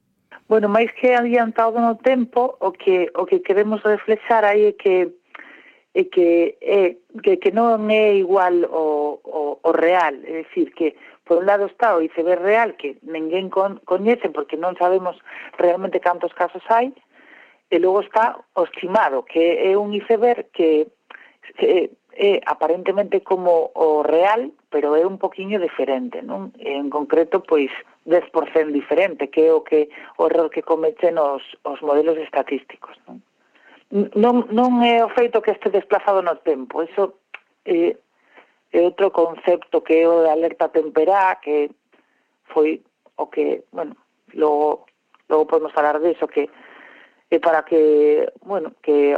Bueno, 0.47 0.71
máis 0.71 0.87
que 0.95 1.11
adiantado 1.11 1.75
no 1.75 1.99
tempo, 1.99 2.55
o 2.63 2.71
que, 2.71 3.11
o 3.19 3.27
que 3.27 3.43
queremos 3.43 3.83
reflexar 3.83 4.47
aí 4.47 4.71
é 4.71 4.73
que 4.73 5.11
é 5.97 6.03
que, 6.03 6.57
é, 6.61 6.95
que, 7.23 7.37
que 7.41 7.51
non 7.51 7.89
é 7.91 8.15
igual 8.15 8.53
o, 8.69 9.19
o, 9.25 9.59
o 9.59 9.71
real, 9.73 10.13
é 10.23 10.45
dicir, 10.45 10.71
que 10.77 10.95
por 11.25 11.41
un 11.41 11.49
lado 11.49 11.65
está 11.65 11.97
o 11.97 12.05
iceberg 12.05 12.39
real 12.39 12.77
que 12.77 12.95
ninguén 13.01 13.49
con, 13.49 13.81
coñece 13.83 14.29
porque 14.29 14.55
non 14.55 14.77
sabemos 14.77 15.19
realmente 15.57 15.99
cantos 15.99 16.31
casos 16.37 16.63
hai, 16.71 16.93
e 17.67 17.75
logo 17.81 17.99
está 17.99 18.39
o 18.55 18.63
estimado, 18.63 19.27
que 19.27 19.59
é 19.59 19.75
un 19.75 19.91
iceberg 19.91 20.47
que, 20.55 20.87
que 21.59 21.91
é 22.17 22.41
aparentemente 22.49 23.21
como 23.21 23.69
o 23.77 24.01
real, 24.01 24.49
pero 24.73 24.97
é 24.97 25.05
un 25.05 25.21
poquinho 25.21 25.61
diferente, 25.61 26.25
non? 26.25 26.49
En 26.57 26.89
concreto, 26.89 27.45
pois, 27.45 27.69
10% 28.09 28.73
diferente, 28.73 29.29
que 29.29 29.45
é 29.45 29.53
o 29.53 29.61
que 29.61 29.93
o 30.17 30.25
error 30.25 30.49
que 30.49 30.65
cometen 30.65 31.21
os, 31.21 31.45
os 31.61 31.79
modelos 31.85 32.17
estatísticos, 32.17 32.97
non? 33.05 33.21
Non, 34.17 34.49
non 34.49 34.81
é 34.81 35.05
o 35.05 35.13
feito 35.13 35.45
que 35.45 35.53
este 35.53 35.69
desplazado 35.69 36.25
no 36.25 36.41
tempo, 36.41 36.81
eso 36.81 37.21
é, 37.69 37.93
é 38.73 38.79
outro 38.81 39.13
concepto 39.13 39.85
que 39.85 40.01
é 40.01 40.09
o 40.09 40.25
de 40.25 40.33
alerta 40.33 40.73
temperá, 40.73 41.37
que 41.37 41.69
foi 42.49 42.81
o 43.21 43.29
que, 43.29 43.61
bueno, 43.69 43.93
logo, 44.33 44.89
logo 45.29 45.45
podemos 45.45 45.71
falar 45.71 46.01
disso, 46.01 46.25
que 46.25 46.49
e 47.29 47.39
para 47.39 47.63
que, 47.63 48.31
bueno, 48.41 48.71
que 48.81 49.17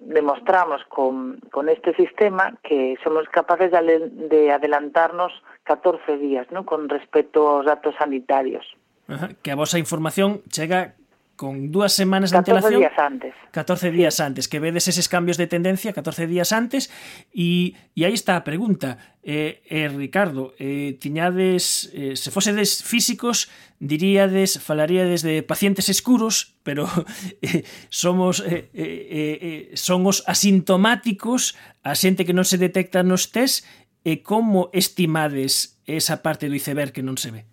demostramos 0.00 0.82
con, 0.88 1.40
con 1.50 1.68
este 1.68 1.94
sistema 1.94 2.56
que 2.62 2.96
somos 3.04 3.28
capaces 3.28 3.70
de, 3.70 4.08
de 4.28 4.50
adelantarnos 4.50 5.32
14 5.64 6.16
días, 6.16 6.46
¿no? 6.50 6.64
con 6.64 6.88
respecto 6.88 7.48
aos 7.48 7.66
datos 7.66 7.94
sanitarios. 7.98 8.64
Ajá, 9.08 9.28
que 9.42 9.50
a 9.50 9.56
vosa 9.56 9.78
información 9.78 10.40
chega 10.48 10.94
con 11.42 11.74
dúas 11.74 11.90
semanas 11.90 12.30
de 12.30 12.38
antelación. 12.38 12.78
14 12.78 12.86
días 12.86 12.94
antes. 13.02 13.34
14 13.50 13.90
días 13.90 14.14
sí. 14.14 14.22
antes, 14.22 14.46
que 14.46 14.62
vedes 14.62 14.86
eses 14.86 15.10
cambios 15.10 15.34
de 15.42 15.50
tendencia 15.50 15.90
14 15.90 16.30
días 16.30 16.54
antes 16.54 16.86
e 17.34 17.74
e 17.98 18.06
aí 18.06 18.14
está 18.14 18.38
a 18.38 18.46
pregunta. 18.46 19.18
Eh, 19.26 19.58
eh 19.66 19.90
Ricardo, 19.90 20.54
eh 20.62 20.94
tiñades 21.02 21.90
eh, 21.98 22.14
se 22.14 22.30
fosedes 22.30 22.86
físicos, 22.86 23.50
diríades, 23.82 24.62
falaríades 24.62 25.26
de 25.26 25.42
pacientes 25.42 25.90
escuros, 25.90 26.54
pero 26.62 26.86
eh, 27.42 27.66
somos 27.90 28.38
eh, 28.46 28.70
eh, 28.70 28.78
eh, 28.78 29.38
eh, 29.42 29.60
son 29.74 30.06
os 30.06 30.22
asintomáticos, 30.30 31.58
a 31.82 31.98
xente 31.98 32.22
que 32.22 32.38
non 32.38 32.46
se 32.46 32.54
detecta 32.54 33.02
nos 33.02 33.34
test, 33.34 33.66
e 34.06 34.22
como 34.22 34.70
estimades 34.70 35.82
esa 35.90 36.22
parte 36.22 36.46
do 36.46 36.54
iceberg 36.54 36.94
que 36.94 37.02
non 37.02 37.18
se 37.18 37.34
ve? 37.34 37.51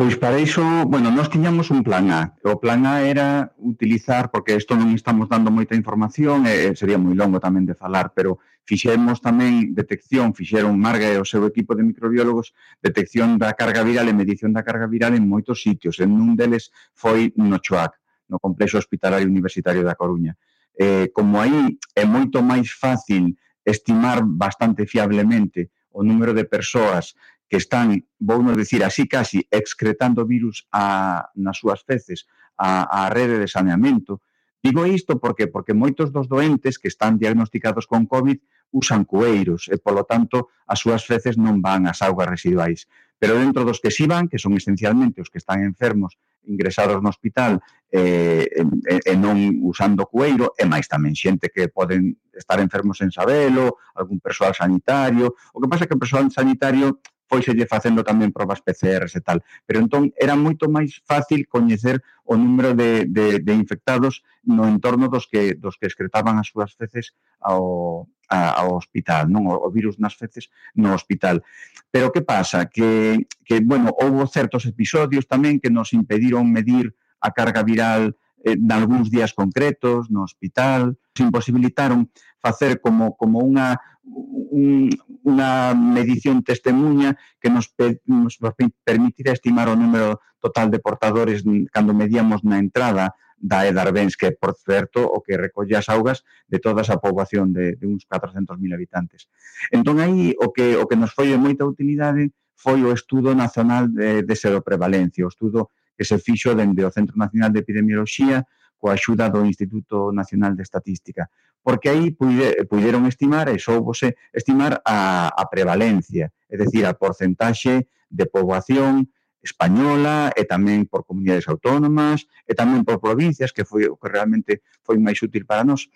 Pois 0.00 0.16
para 0.16 0.40
iso, 0.40 0.64
bueno, 0.86 1.10
nós 1.10 1.28
tiñamos 1.28 1.68
un 1.68 1.84
plan 1.84 2.08
A. 2.10 2.32
O 2.48 2.56
plan 2.56 2.88
A 2.88 3.04
era 3.04 3.52
utilizar, 3.58 4.32
porque 4.32 4.56
isto 4.56 4.72
non 4.72 4.96
estamos 4.96 5.28
dando 5.28 5.52
moita 5.52 5.76
información, 5.76 6.48
e 6.48 6.72
sería 6.72 6.96
moi 6.96 7.12
longo 7.12 7.36
tamén 7.36 7.68
de 7.68 7.76
falar, 7.76 8.16
pero 8.16 8.40
fixemos 8.64 9.20
tamén 9.20 9.76
detección, 9.76 10.32
fixeron 10.32 10.80
Marga 10.80 11.04
e 11.04 11.20
o 11.20 11.28
seu 11.28 11.44
equipo 11.44 11.76
de 11.76 11.84
microbiólogos, 11.84 12.56
detección 12.80 13.36
da 13.36 13.52
carga 13.52 13.84
viral 13.84 14.08
e 14.08 14.16
medición 14.16 14.56
da 14.56 14.64
carga 14.64 14.88
viral 14.88 15.12
en 15.20 15.28
moitos 15.28 15.60
sitios. 15.60 16.00
En 16.00 16.16
un 16.16 16.32
deles 16.32 16.72
foi 16.96 17.36
no 17.36 17.60
Choac, 17.60 17.92
no 18.32 18.40
Complexo 18.40 18.80
Hospitalario 18.80 19.28
Universitario 19.28 19.84
da 19.84 20.00
Coruña. 20.00 20.32
Eh, 20.80 21.12
como 21.12 21.44
aí 21.44 21.76
é 21.92 22.08
moito 22.08 22.40
máis 22.40 22.72
fácil 22.72 23.36
estimar 23.68 24.24
bastante 24.24 24.88
fiablemente 24.88 25.68
o 25.92 26.00
número 26.00 26.32
de 26.32 26.48
persoas 26.48 27.12
que 27.50 27.58
están, 27.58 28.06
vou 28.22 28.38
non 28.38 28.54
decir 28.54 28.86
así 28.86 29.10
casi, 29.10 29.42
excretando 29.50 30.22
virus 30.22 30.70
a, 30.70 31.26
nas 31.34 31.58
súas 31.58 31.82
feces 31.82 32.30
a, 32.54 32.86
a 32.86 33.10
rede 33.10 33.42
de 33.42 33.50
saneamento. 33.50 34.22
Digo 34.62 34.86
isto 34.86 35.18
porque 35.18 35.50
porque 35.50 35.74
moitos 35.74 36.14
dos 36.14 36.30
doentes 36.30 36.78
que 36.78 36.86
están 36.86 37.18
diagnosticados 37.18 37.90
con 37.90 38.06
COVID 38.06 38.38
usan 38.70 39.02
cueiros 39.02 39.66
e, 39.66 39.82
polo 39.82 40.06
tanto, 40.06 40.54
as 40.70 40.78
súas 40.78 41.02
feces 41.02 41.34
non 41.34 41.58
van 41.58 41.90
ás 41.90 42.06
augas 42.06 42.30
residuais. 42.30 42.86
Pero 43.18 43.34
dentro 43.34 43.66
dos 43.66 43.82
que 43.82 43.90
sí 43.90 44.06
van, 44.06 44.30
que 44.30 44.38
son 44.38 44.54
esencialmente 44.54 45.18
os 45.18 45.26
que 45.26 45.42
están 45.42 45.66
enfermos 45.66 46.14
ingresados 46.46 47.02
no 47.02 47.10
hospital 47.10 47.58
eh, 47.90 48.46
e, 48.46 48.94
e 49.10 49.14
non 49.18 49.36
usando 49.66 50.06
cueiro, 50.06 50.54
e 50.54 50.64
máis 50.70 50.86
tamén 50.86 51.18
xente 51.18 51.50
que 51.50 51.66
poden 51.66 52.14
estar 52.30 52.62
enfermos 52.62 53.02
en 53.02 53.10
sabelo, 53.10 53.82
algún 53.98 54.22
persoal 54.22 54.54
sanitario. 54.54 55.34
O 55.50 55.58
que 55.58 55.66
pasa 55.66 55.84
é 55.84 55.86
que 55.90 55.98
o 55.98 56.00
persoal 56.00 56.30
sanitario 56.30 57.02
foiselle 57.30 57.70
facendo 57.70 58.02
tamén 58.02 58.34
probas 58.34 58.58
PCRs 58.58 59.14
e 59.14 59.22
tal. 59.22 59.38
Pero 59.62 59.78
entón 59.78 60.10
era 60.18 60.34
moito 60.34 60.66
máis 60.66 60.98
fácil 61.06 61.46
coñecer 61.46 62.02
o 62.26 62.34
número 62.34 62.74
de, 62.74 63.06
de, 63.06 63.38
de 63.38 63.54
infectados 63.54 64.26
no 64.42 64.66
entorno 64.66 65.06
dos 65.06 65.30
que, 65.30 65.54
dos 65.54 65.78
que 65.78 65.86
excretaban 65.86 66.42
as 66.42 66.50
súas 66.50 66.74
feces 66.74 67.14
ao, 67.38 68.10
a, 68.26 68.58
ao 68.66 68.74
hospital, 68.74 69.30
non 69.30 69.46
o, 69.46 69.54
o 69.54 69.68
virus 69.70 70.02
nas 70.02 70.18
feces 70.18 70.50
no 70.74 70.90
hospital. 70.90 71.46
Pero 71.94 72.10
que 72.10 72.26
pasa? 72.26 72.66
Que, 72.66 73.22
que 73.46 73.62
bueno, 73.62 73.94
houve 73.94 74.26
certos 74.26 74.66
episodios 74.66 75.30
tamén 75.30 75.62
que 75.62 75.70
nos 75.70 75.94
impediron 75.94 76.50
medir 76.50 76.90
a 77.22 77.30
carga 77.30 77.62
viral 77.62 78.18
eh, 78.42 78.58
en 78.58 78.70
algúns 78.74 79.06
días 79.06 79.30
concretos 79.36 80.10
no 80.10 80.26
hospital, 80.26 80.98
se 81.14 81.22
imposibilitaron 81.22 82.10
facer 82.40 82.80
como, 82.80 83.16
como 83.16 83.44
unha, 83.44 83.78
un, 84.04 84.90
unha 85.22 85.76
medición 85.76 86.42
testemunha 86.42 87.14
que 87.38 87.52
nos, 87.52 87.68
pe, 87.68 88.00
nos 88.08 88.40
permitirá 88.84 89.32
estimar 89.32 89.68
o 89.68 89.78
número 89.78 90.18
total 90.40 90.72
de 90.72 90.80
portadores 90.80 91.44
cando 91.70 91.92
medíamos 91.92 92.42
na 92.42 92.58
entrada 92.58 93.12
da 93.40 93.64
Edarbens, 93.64 94.16
que, 94.16 94.32
por 94.32 94.52
certo, 94.52 95.00
o 95.00 95.24
que 95.24 95.40
recolle 95.40 95.72
as 95.72 95.88
augas 95.88 96.24
de 96.44 96.60
toda 96.60 96.84
esa 96.84 97.00
poboación 97.00 97.56
de, 97.56 97.72
de 97.76 97.86
uns 97.88 98.04
400.000 98.04 98.52
habitantes. 98.74 99.32
Entón, 99.72 99.96
aí, 100.00 100.36
o 100.36 100.52
que, 100.52 100.76
o 100.76 100.84
que 100.84 100.96
nos 100.96 101.16
foi 101.16 101.32
de 101.32 101.40
moita 101.40 101.64
utilidade 101.64 102.36
foi 102.52 102.84
o 102.84 102.92
Estudo 102.92 103.32
Nacional 103.32 103.88
de, 103.88 104.20
de 104.20 104.34
Seroprevalencia, 104.36 105.24
o 105.24 105.32
estudo 105.32 105.72
que 105.96 106.04
se 106.04 106.20
fixo 106.20 106.52
dende 106.52 106.84
o 106.84 106.92
Centro 106.92 107.16
Nacional 107.16 107.48
de 107.48 107.64
Epidemioloxía 107.64 108.44
coa 108.80 108.96
axuda 108.96 109.28
do 109.28 109.44
Instituto 109.44 110.08
Nacional 110.10 110.56
de 110.56 110.64
Estatística, 110.64 111.28
porque 111.60 111.92
aí 111.92 112.10
puide, 112.16 112.64
puideron 112.64 113.04
estimar 113.04 113.52
e 113.52 113.60
soubose 113.60 114.16
estimar 114.32 114.80
a, 114.80 115.28
a 115.28 115.44
prevalencia, 115.52 116.32
é 116.48 116.56
dicir, 116.56 116.88
a 116.88 116.96
porcentaxe 116.96 117.92
de 118.08 118.24
poboación 118.24 119.12
española 119.40 120.32
e 120.36 120.44
tamén 120.44 120.84
por 120.84 121.08
comunidades 121.08 121.48
autónomas 121.48 122.28
e 122.44 122.52
tamén 122.52 122.84
por 122.84 123.00
provincias, 123.00 123.52
que 123.52 123.64
foi 123.64 123.88
o 123.88 123.96
que 123.96 124.08
realmente 124.08 124.60
foi 124.84 125.00
máis 125.00 125.16
útil 125.20 125.48
para 125.48 125.64
nós. 125.64 125.88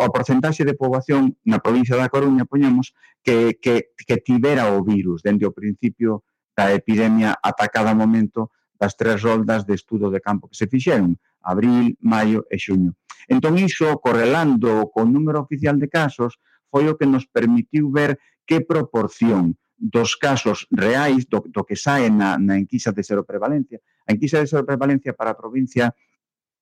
O 0.00 0.08
porcentaxe 0.08 0.64
de 0.64 0.76
poboación 0.76 1.36
na 1.44 1.60
provincia 1.60 1.96
da 1.96 2.08
Coruña, 2.08 2.48
poñemos, 2.48 2.96
que, 3.20 3.60
que, 3.60 3.92
que 3.92 4.16
tivera 4.24 4.72
o 4.72 4.80
virus 4.80 5.20
dende 5.20 5.44
o 5.44 5.52
principio 5.52 6.24
da 6.56 6.72
epidemia 6.72 7.36
ata 7.44 7.68
cada 7.68 7.92
momento 7.92 8.50
das 8.80 8.96
tres 8.96 9.20
roldas 9.20 9.66
de 9.68 9.74
estudo 9.76 10.08
de 10.08 10.20
campo 10.24 10.48
que 10.48 10.56
se 10.56 10.66
fixeron 10.66 11.20
abril, 11.42 11.96
maio 12.00 12.46
e 12.50 12.58
xuño. 12.58 12.94
Entón 13.28 13.58
iso, 13.58 13.98
correlando 14.00 14.88
co 14.92 15.04
número 15.04 15.42
oficial 15.42 15.76
de 15.76 15.88
casos, 15.88 16.40
foi 16.72 16.88
o 16.88 16.96
que 16.96 17.08
nos 17.08 17.28
permitiu 17.28 17.90
ver 17.92 18.18
que 18.48 18.64
proporción 18.64 19.56
dos 19.78 20.16
casos 20.16 20.66
reais, 20.70 21.28
do, 21.30 21.44
do 21.46 21.62
que 21.62 21.78
sae 21.78 22.10
na, 22.10 22.34
na 22.36 22.58
enquisa 22.58 22.90
de 22.90 23.06
seroprevalencia. 23.06 23.78
A 24.08 24.12
enquisa 24.12 24.42
de 24.42 24.50
seroprevalencia 24.50 25.14
para 25.14 25.30
a 25.32 25.38
provincia 25.38 25.94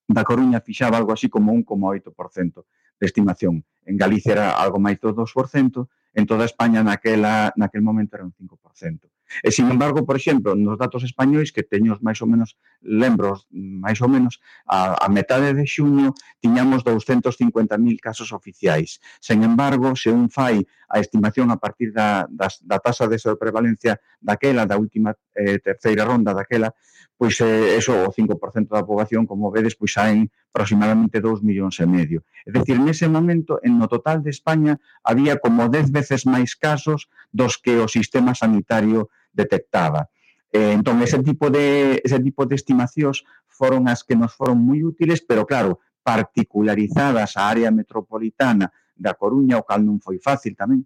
da 0.07 0.23
Coruña 0.23 0.61
fixaba 0.61 0.95
algo 0.95 1.11
así 1.11 1.27
como 1.27 1.51
1,8% 1.51 2.63
de 2.99 3.05
estimación. 3.05 3.65
En 3.85 3.97
Galicia 3.97 4.31
era 4.33 4.47
algo 4.55 4.79
máis 4.79 5.01
do 5.01 5.11
2%, 5.11 5.87
en 6.17 6.25
toda 6.25 6.45
España 6.45 6.83
naquela, 6.85 7.51
naquel 7.57 7.81
momento 7.81 8.15
era 8.15 8.25
un 8.25 8.33
5%. 8.33 9.09
E, 9.43 9.51
sin 9.51 9.69
embargo, 9.69 10.05
por 10.05 10.15
exemplo, 10.15 10.55
nos 10.55 10.77
datos 10.77 11.03
españois 11.03 11.51
que 11.51 11.63
teños 11.63 11.99
máis 12.01 12.19
ou 12.23 12.27
menos, 12.27 12.55
lembros 12.81 13.47
máis 13.51 13.99
ou 14.01 14.09
menos, 14.09 14.39
a, 14.65 14.95
a 14.97 15.07
metade 15.09 15.53
de 15.53 15.65
xuño 15.67 16.15
tiñamos 16.39 16.83
250.000 16.83 17.99
casos 17.99 18.31
oficiais. 18.31 18.99
Sen 19.19 19.43
embargo, 19.43 19.95
se 19.95 20.09
un 20.09 20.29
fai 20.29 20.63
a 20.87 20.99
estimación 20.99 21.51
a 21.51 21.57
partir 21.57 21.91
da, 21.91 22.25
das, 22.31 22.63
da 22.63 22.79
tasa 22.79 23.07
de 23.07 23.19
prevalencia 23.35 23.99
daquela, 24.21 24.65
da 24.65 24.79
última 24.79 25.15
eh, 25.35 25.59
terceira 25.59 26.05
ronda 26.07 26.33
daquela, 26.33 26.73
pois 27.17 27.41
eh, 27.41 27.75
eso, 27.75 27.91
o 27.91 28.13
5% 28.13 28.69
da 28.69 28.85
poboación, 28.85 29.25
como 29.25 29.51
vedes, 29.51 29.75
pois 29.75 29.91
saen 29.91 30.31
aproximadamente 30.53 31.19
2 31.19 31.43
millóns 31.43 31.77
e 31.81 31.85
medio. 31.85 32.23
É 32.45 32.53
dicir, 32.53 32.79
nese 32.79 33.09
momento, 33.09 33.59
en 33.65 33.75
no 33.75 33.89
total 33.89 34.23
de 34.23 34.31
España, 34.31 34.79
había 35.03 35.37
como 35.37 35.67
10 35.67 35.91
veces 35.91 36.25
máis 36.25 36.55
casos 36.55 37.09
dos 37.33 37.57
que 37.57 37.77
o 37.81 37.89
sistema 37.89 38.37
sanitario 38.37 39.09
detectaba. 39.37 40.09
Eh, 40.49 40.73
entón, 40.73 40.97
ese 41.05 41.21
tipo, 41.21 41.53
de, 41.53 42.01
ese 42.01 42.19
tipo 42.19 42.49
de 42.49 42.55
estimacións 42.57 43.21
foron 43.45 43.85
as 43.85 44.01
que 44.01 44.17
nos 44.17 44.33
foron 44.33 44.57
moi 44.57 44.81
útiles, 44.81 45.21
pero 45.21 45.45
claro, 45.45 45.77
particularizadas 46.01 47.37
á 47.37 47.45
área 47.53 47.69
metropolitana 47.69 48.73
da 48.97 49.13
Coruña, 49.13 49.61
o 49.61 49.67
cal 49.67 49.85
non 49.85 50.01
foi 50.01 50.17
fácil 50.17 50.57
tamén. 50.57 50.81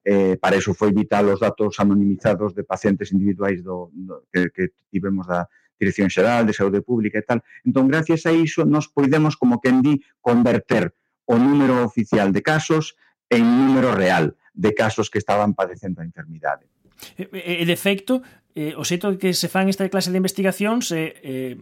Eh, 0.00 0.40
para 0.40 0.56
iso 0.56 0.72
foi 0.72 0.96
vital 0.96 1.28
os 1.28 1.44
datos 1.44 1.76
anonimizados 1.76 2.56
de 2.56 2.64
pacientes 2.64 3.12
individuais 3.12 3.60
do, 3.60 3.92
do 3.92 4.24
que, 4.32 4.48
que 4.48 4.64
tivemos 4.88 5.28
da 5.28 5.44
Dirección 5.80 6.08
Xeral 6.12 6.44
de 6.44 6.52
Saúde 6.52 6.80
Pública 6.84 7.20
e 7.20 7.24
tal. 7.24 7.40
Entón, 7.64 7.88
gracias 7.88 8.28
a 8.28 8.32
iso, 8.32 8.68
nos 8.68 8.88
podemos, 8.88 9.36
como 9.36 9.60
que 9.60 9.72
di, 9.72 10.00
converter 10.20 10.92
o 11.24 11.40
número 11.40 11.84
oficial 11.84 12.32
de 12.32 12.44
casos 12.44 12.96
en 13.32 13.44
número 13.44 13.92
real 13.96 14.36
de 14.52 14.74
casos 14.74 15.08
que 15.08 15.18
estaban 15.18 15.54
padecendo 15.54 16.00
a 16.00 16.04
enfermidade. 16.04 16.68
E, 17.16 17.62
e 17.62 17.64
de 17.64 17.72
efecto, 17.72 18.22
eh, 18.54 18.74
o 18.74 18.82
xeito 18.82 19.14
que 19.16 19.30
se 19.32 19.46
fan 19.46 19.70
esta 19.70 19.86
clase 19.88 20.10
de 20.10 20.18
investigacións 20.18 20.90
é 20.90 21.14
eh, 21.22 21.54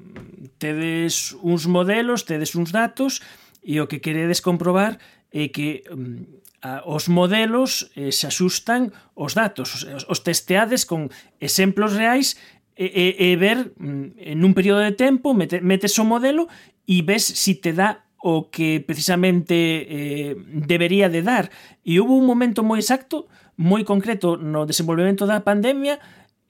tedes 0.57 1.37
uns 1.45 1.69
modelos, 1.69 2.25
tedes 2.25 2.57
uns 2.57 2.73
datos 2.73 3.21
e 3.61 3.81
o 3.81 3.87
que 3.87 4.01
queredes 4.01 4.41
comprobar 4.41 4.97
é 5.29 5.53
que 5.53 5.85
mm, 5.85 6.41
a, 6.63 6.83
os 6.89 7.09
modelos 7.09 7.93
eh, 7.95 8.11
se 8.11 8.27
axustan 8.27 8.91
os 9.15 9.37
datos, 9.37 9.85
os, 9.85 10.05
os 10.09 10.21
testeades 10.25 10.89
con 10.89 11.13
exemplos 11.39 11.93
reais 11.93 12.41
e, 12.73 12.89
e, 12.89 13.35
e 13.35 13.37
ver 13.37 13.75
mm, 13.77 14.17
en 14.17 14.39
un 14.41 14.57
período 14.57 14.81
de 14.81 14.97
tempo 14.97 15.37
mete, 15.37 15.61
metes 15.61 15.93
o 16.01 16.09
modelo 16.09 16.49
e 16.89 17.05
ves 17.05 17.27
si 17.27 17.61
te 17.61 17.77
dá 17.77 18.09
o 18.19 18.51
que 18.51 18.83
precisamente 18.83 19.55
eh, 19.55 20.35
debería 20.51 21.07
de 21.07 21.23
dar. 21.23 21.51
E 21.87 22.03
houve 22.03 22.19
un 22.19 22.27
momento 22.27 22.67
moi 22.67 22.83
exacto 22.83 23.31
moi 23.59 23.83
concreto 23.83 24.39
no 24.39 24.65
desenvolvemento 24.65 25.27
da 25.27 25.43
pandemia 25.43 25.99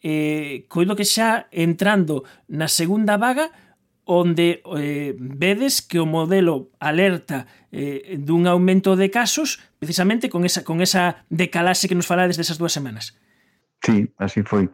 eh, 0.04 0.68
coido 0.68 0.94
que 0.94 1.08
xa 1.08 1.48
entrando 1.50 2.22
na 2.46 2.68
segunda 2.68 3.16
vaga 3.16 3.48
onde 4.08 4.64
eh, 4.64 5.12
vedes 5.18 5.84
que 5.84 6.00
o 6.00 6.08
modelo 6.08 6.72
alerta 6.80 7.48
eh, 7.72 8.16
dun 8.16 8.48
aumento 8.48 8.96
de 8.96 9.12
casos 9.12 9.60
precisamente 9.80 10.32
con 10.32 10.44
esa, 10.44 10.64
con 10.64 10.80
esa 10.80 11.24
decalase 11.28 11.88
que 11.88 11.96
nos 11.96 12.08
falades 12.08 12.40
desas 12.40 12.56
dúas 12.56 12.72
semanas. 12.72 13.16
Sí, 13.84 14.08
así 14.16 14.40
foi. 14.44 14.68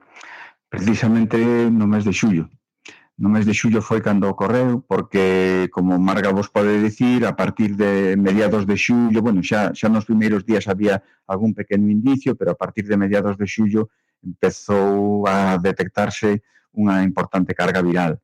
Precisamente 0.71 1.39
no 1.71 1.87
mes 1.87 2.07
de 2.07 2.15
xullo 2.15 2.51
no 3.17 3.29
mes 3.29 3.47
de 3.47 3.55
xullo 3.55 3.81
foi 3.81 4.03
cando 4.03 4.27
ocorreu, 4.27 4.83
porque, 4.83 5.71
como 5.71 5.99
Marga 5.99 6.35
vos 6.35 6.51
pode 6.51 6.83
dicir, 6.83 7.23
a 7.27 7.37
partir 7.37 7.77
de 7.77 8.17
mediados 8.17 8.67
de 8.67 8.77
xullo, 8.77 9.23
bueno, 9.23 9.41
xa, 9.43 9.71
xa 9.71 9.89
nos 9.89 10.05
primeiros 10.05 10.43
días 10.43 10.67
había 10.67 11.03
algún 11.27 11.55
pequeno 11.55 11.87
indicio, 11.87 12.35
pero 12.35 12.51
a 12.53 12.59
partir 12.59 12.91
de 12.91 12.99
mediados 12.99 13.39
de 13.39 13.47
xullo 13.47 13.91
empezou 14.19 15.29
a 15.31 15.55
detectarse 15.63 16.43
unha 16.75 17.07
importante 17.07 17.55
carga 17.55 17.79
viral. 17.87 18.19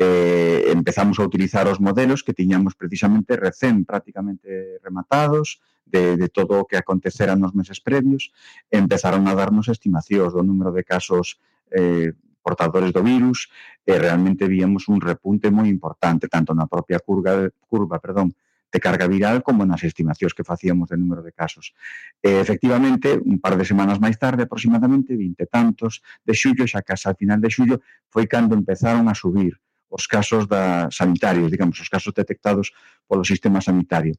Eh, 0.00 0.72
empezamos 0.72 1.20
a 1.20 1.26
utilizar 1.28 1.68
os 1.68 1.76
modelos 1.76 2.24
que 2.24 2.32
tiñamos 2.32 2.72
precisamente 2.72 3.36
recén 3.36 3.84
prácticamente 3.84 4.80
rematados, 4.80 5.60
de, 5.90 6.16
de 6.16 6.28
todo 6.28 6.60
o 6.60 6.66
que 6.66 6.78
acontecera 6.78 7.36
nos 7.36 7.52
meses 7.52 7.80
previos, 7.82 8.32
empezaron 8.70 9.26
a 9.28 9.34
darnos 9.34 9.68
estimacións 9.68 10.32
do 10.32 10.40
número 10.40 10.70
de 10.72 10.86
casos 10.86 11.42
eh, 11.68 12.14
portadores 12.40 12.90
do 12.92 13.04
virus 13.04 13.48
e 13.86 13.94
realmente 13.96 14.48
víamos 14.48 14.88
un 14.88 15.00
repunte 15.00 15.52
moi 15.52 15.68
importante 15.68 16.26
tanto 16.26 16.56
na 16.56 16.66
propia 16.66 16.98
curva, 16.98 17.48
curva 17.68 18.00
perdón, 18.00 18.32
de 18.70 18.78
carga 18.80 19.06
viral 19.06 19.42
como 19.42 19.66
nas 19.66 19.82
estimacións 19.82 20.32
que 20.32 20.46
facíamos 20.46 20.88
de 20.88 20.96
número 20.96 21.22
de 21.22 21.34
casos. 21.34 21.74
E, 22.22 22.38
efectivamente, 22.38 23.18
un 23.18 23.42
par 23.42 23.58
de 23.58 23.66
semanas 23.66 23.98
máis 23.98 24.14
tarde, 24.14 24.46
aproximadamente 24.46 25.18
20 25.18 25.42
tantos 25.50 26.00
de 26.22 26.34
xullo, 26.38 26.64
xa 26.70 26.86
casa 26.86 27.10
a 27.10 27.18
final 27.18 27.42
de 27.42 27.50
xullo, 27.50 27.82
foi 28.08 28.30
cando 28.30 28.54
empezaron 28.54 29.10
a 29.10 29.14
subir 29.14 29.58
os 29.90 30.06
casos 30.06 30.46
da, 30.46 30.86
sanitarios, 30.94 31.50
digamos, 31.50 31.82
os 31.82 31.90
casos 31.90 32.14
detectados 32.14 32.70
polo 33.10 33.26
sistema 33.26 33.58
sanitario. 33.58 34.14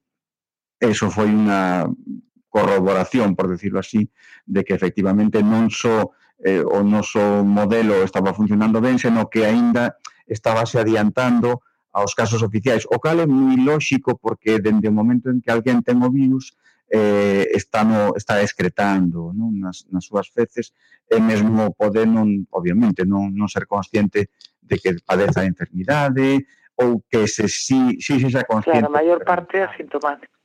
Eso 0.75 1.07
foi 1.07 1.31
unha 1.31 1.87
corroboración, 2.51 3.31
por 3.39 3.47
decirlo 3.47 3.79
así, 3.79 4.11
de 4.43 4.67
que 4.67 4.75
efectivamente 4.75 5.39
non 5.39 5.71
só 5.71 6.11
eh, 6.43 6.63
o 6.65 6.81
noso 6.81 7.45
modelo 7.45 8.01
estaba 8.03 8.33
funcionando 8.33 8.81
ben, 8.81 8.97
senón 8.97 9.29
que 9.29 9.45
aínda 9.45 9.97
estabase 10.25 10.79
adiantando 10.81 11.61
aos 11.91 12.15
casos 12.15 12.41
oficiais, 12.41 12.87
o 12.87 12.97
cal 13.03 13.19
é 13.19 13.27
moi 13.27 13.59
lóxico 13.59 14.15
porque 14.15 14.63
dende 14.63 14.87
o 14.87 14.95
momento 14.95 15.27
en 15.27 15.43
que 15.43 15.51
alguén 15.51 15.83
ten 15.83 15.99
o 16.01 16.09
virus 16.09 16.55
eh, 16.91 17.47
está, 17.51 17.83
no, 17.83 18.15
está 18.15 18.39
excretando 18.41 19.31
non? 19.35 19.55
Nas, 19.59 19.87
nas 19.91 20.07
súas 20.07 20.27
feces 20.31 20.71
e 21.07 21.19
mesmo 21.19 21.75
pode 21.75 22.07
non, 22.07 22.47
obviamente 22.51 23.03
non, 23.03 23.31
non 23.35 23.51
ser 23.51 23.67
consciente 23.67 24.31
de 24.63 24.75
que 24.79 24.95
padeza 25.03 25.43
a 25.43 25.49
enfermidade 25.49 26.47
ou 26.79 27.03
que 27.05 27.27
se 27.27 27.47
si, 27.51 27.99
si 27.99 28.19
se 28.19 28.31
xa 28.31 28.47
consciente. 28.47 28.87
Claro, 28.87 28.95
a 28.95 28.97
maior 28.97 29.19
parte 29.27 29.59
é 29.59 29.67
asintomático 29.67 30.40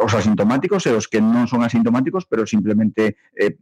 os 0.00 0.12
asintomáticos 0.14 0.86
e 0.86 0.92
os 0.96 1.06
que 1.06 1.20
non 1.20 1.44
son 1.44 1.60
asintomáticos, 1.60 2.24
pero 2.24 2.48
simplemente 2.48 3.20
eh, 3.36 3.54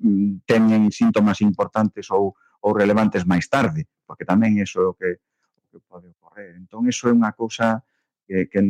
teñen 0.47 0.91
síntomas 0.95 1.43
importantes 1.43 2.07
ou, 2.15 2.39
ou 2.63 2.71
relevantes 2.75 3.27
máis 3.27 3.51
tarde, 3.51 3.91
porque 4.07 4.29
tamén 4.29 4.59
iso 4.59 4.79
é 4.83 4.87
o 4.87 4.95
que, 4.95 5.11
o 5.19 5.63
que 5.67 5.79
pode 5.87 6.07
ocorrer. 6.15 6.55
Entón, 6.55 6.87
iso 6.87 7.11
é 7.11 7.13
unha 7.15 7.35
cousa 7.35 7.83
que, 8.29 8.47
que, 8.47 8.61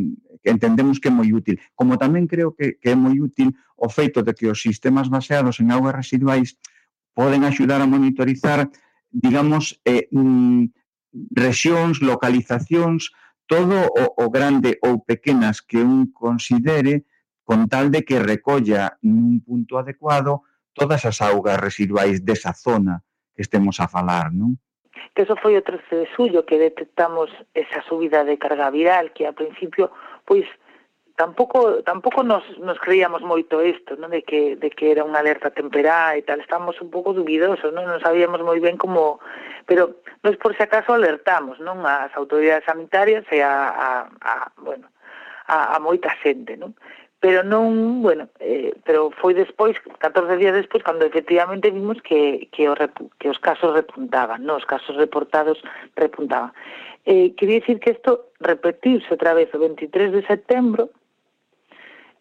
que 0.40 0.50
entendemos 0.50 0.96
que 1.02 1.08
é 1.08 1.14
moi 1.14 1.28
útil. 1.34 1.58
Como 1.74 1.98
tamén 1.98 2.30
creo 2.30 2.54
que, 2.54 2.78
que 2.80 2.94
é 2.94 2.96
moi 2.96 3.18
útil 3.20 3.52
o 3.76 3.90
feito 3.90 4.22
de 4.22 4.32
que 4.32 4.48
os 4.48 4.62
sistemas 4.62 5.10
baseados 5.10 5.60
en 5.60 5.68
augas 5.74 5.98
residuais 5.98 6.56
poden 7.12 7.42
axudar 7.42 7.82
a 7.82 7.90
monitorizar, 7.90 8.70
digamos, 9.10 9.76
eh, 9.84 10.06
mm, 10.14 10.70
rexións, 11.34 11.98
localizacións, 11.98 13.10
todo 13.48 13.74
o, 13.74 14.04
o 14.24 14.26
grande 14.30 14.78
ou 14.84 15.02
pequenas 15.02 15.58
que 15.64 15.82
un 15.82 16.12
considere 16.12 17.07
con 17.48 17.64
tal 17.66 17.88
de 17.88 18.04
que 18.04 18.20
recolla 18.20 19.00
nun 19.00 19.40
punto 19.40 19.80
adecuado 19.80 20.44
todas 20.76 21.08
as 21.08 21.24
augas 21.24 21.56
residuais 21.56 22.20
desa 22.20 22.52
zona 22.52 23.00
que 23.32 23.40
estemos 23.40 23.80
a 23.80 23.88
falar, 23.88 24.28
non? 24.36 24.60
Que 25.16 25.24
eso 25.24 25.32
foi 25.40 25.56
o 25.56 25.64
13 25.64 25.80
de 26.04 26.06
suyo 26.12 26.44
que 26.44 26.60
detectamos 26.60 27.32
esa 27.56 27.80
subida 27.88 28.20
de 28.20 28.36
carga 28.36 28.68
viral 28.68 29.16
que 29.16 29.24
a 29.24 29.32
principio 29.32 29.88
pois 30.28 30.44
tampouco 31.16 31.80
tampouco 31.88 32.20
nos 32.20 32.44
nos 32.60 32.76
creíamos 32.84 33.24
moito 33.24 33.64
isto, 33.64 33.96
non 33.96 34.12
de 34.12 34.20
que 34.28 34.60
de 34.60 34.68
que 34.68 34.92
era 34.92 35.08
unha 35.08 35.24
alerta 35.24 35.48
temperá 35.48 36.20
e 36.20 36.22
tal, 36.28 36.44
estábamos 36.44 36.76
un 36.84 36.92
pouco 36.92 37.16
dubidosos, 37.16 37.72
non 37.72 37.88
non 37.88 38.04
sabíamos 38.04 38.44
moi 38.44 38.60
ben 38.60 38.76
como, 38.76 39.24
pero 39.64 40.04
nos 40.20 40.36
por 40.36 40.52
se 40.52 40.68
acaso 40.68 40.92
alertamos, 40.92 41.56
non 41.64 41.80
as 41.88 42.12
autoridades 42.12 42.68
sanitarias 42.68 43.24
e 43.32 43.40
a 43.40 43.72
a, 43.72 43.88
a 44.20 44.32
bueno, 44.60 44.92
a, 45.48 45.74
a 45.74 45.76
moita 45.80 46.12
xente, 46.20 46.60
non? 46.60 46.76
pero 47.20 47.42
non, 47.42 47.98
bueno, 47.98 48.30
eh, 48.38 48.70
pero 48.86 49.10
foi 49.18 49.34
despois, 49.34 49.74
14 49.98 50.38
días 50.38 50.54
despois, 50.54 50.86
cando 50.86 51.02
efectivamente 51.02 51.74
vimos 51.74 51.98
que, 52.02 52.46
que, 52.54 52.70
os, 52.70 52.78
que 53.18 53.28
os 53.28 53.38
casos 53.42 53.74
repuntaban, 53.74 54.46
non? 54.46 54.62
os 54.62 54.66
casos 54.66 54.94
reportados 54.94 55.58
repuntaban. 55.98 56.54
Eh, 57.02 57.34
quería 57.34 57.58
dicir 57.58 57.82
que 57.82 57.98
isto 57.98 58.30
repetirse 58.38 59.10
outra 59.10 59.34
vez 59.34 59.50
o 59.50 59.58
23 59.58 60.14
de 60.14 60.22
setembro, 60.30 60.94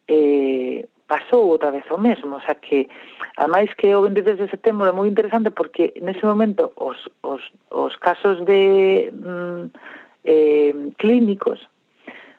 eh, 0.10 0.90
pasou 1.06 1.46
outra 1.46 1.70
vez 1.70 1.86
o 1.94 1.98
mesmo, 2.02 2.36
o 2.36 2.42
sea 2.42 2.56
que, 2.56 2.90
ademais 3.38 3.70
que 3.78 3.94
o 3.94 4.02
23 4.02 4.38
de 4.38 4.50
setembro 4.50 4.90
é 4.90 4.92
moi 4.92 5.08
interesante 5.08 5.54
porque 5.54 5.94
nese 6.02 6.26
momento 6.26 6.74
os, 6.76 6.98
os, 7.22 7.42
os 7.70 7.94
casos 8.02 8.42
de 8.50 9.14
mm, 9.14 9.64
eh, 10.26 10.74
clínicos 10.98 11.62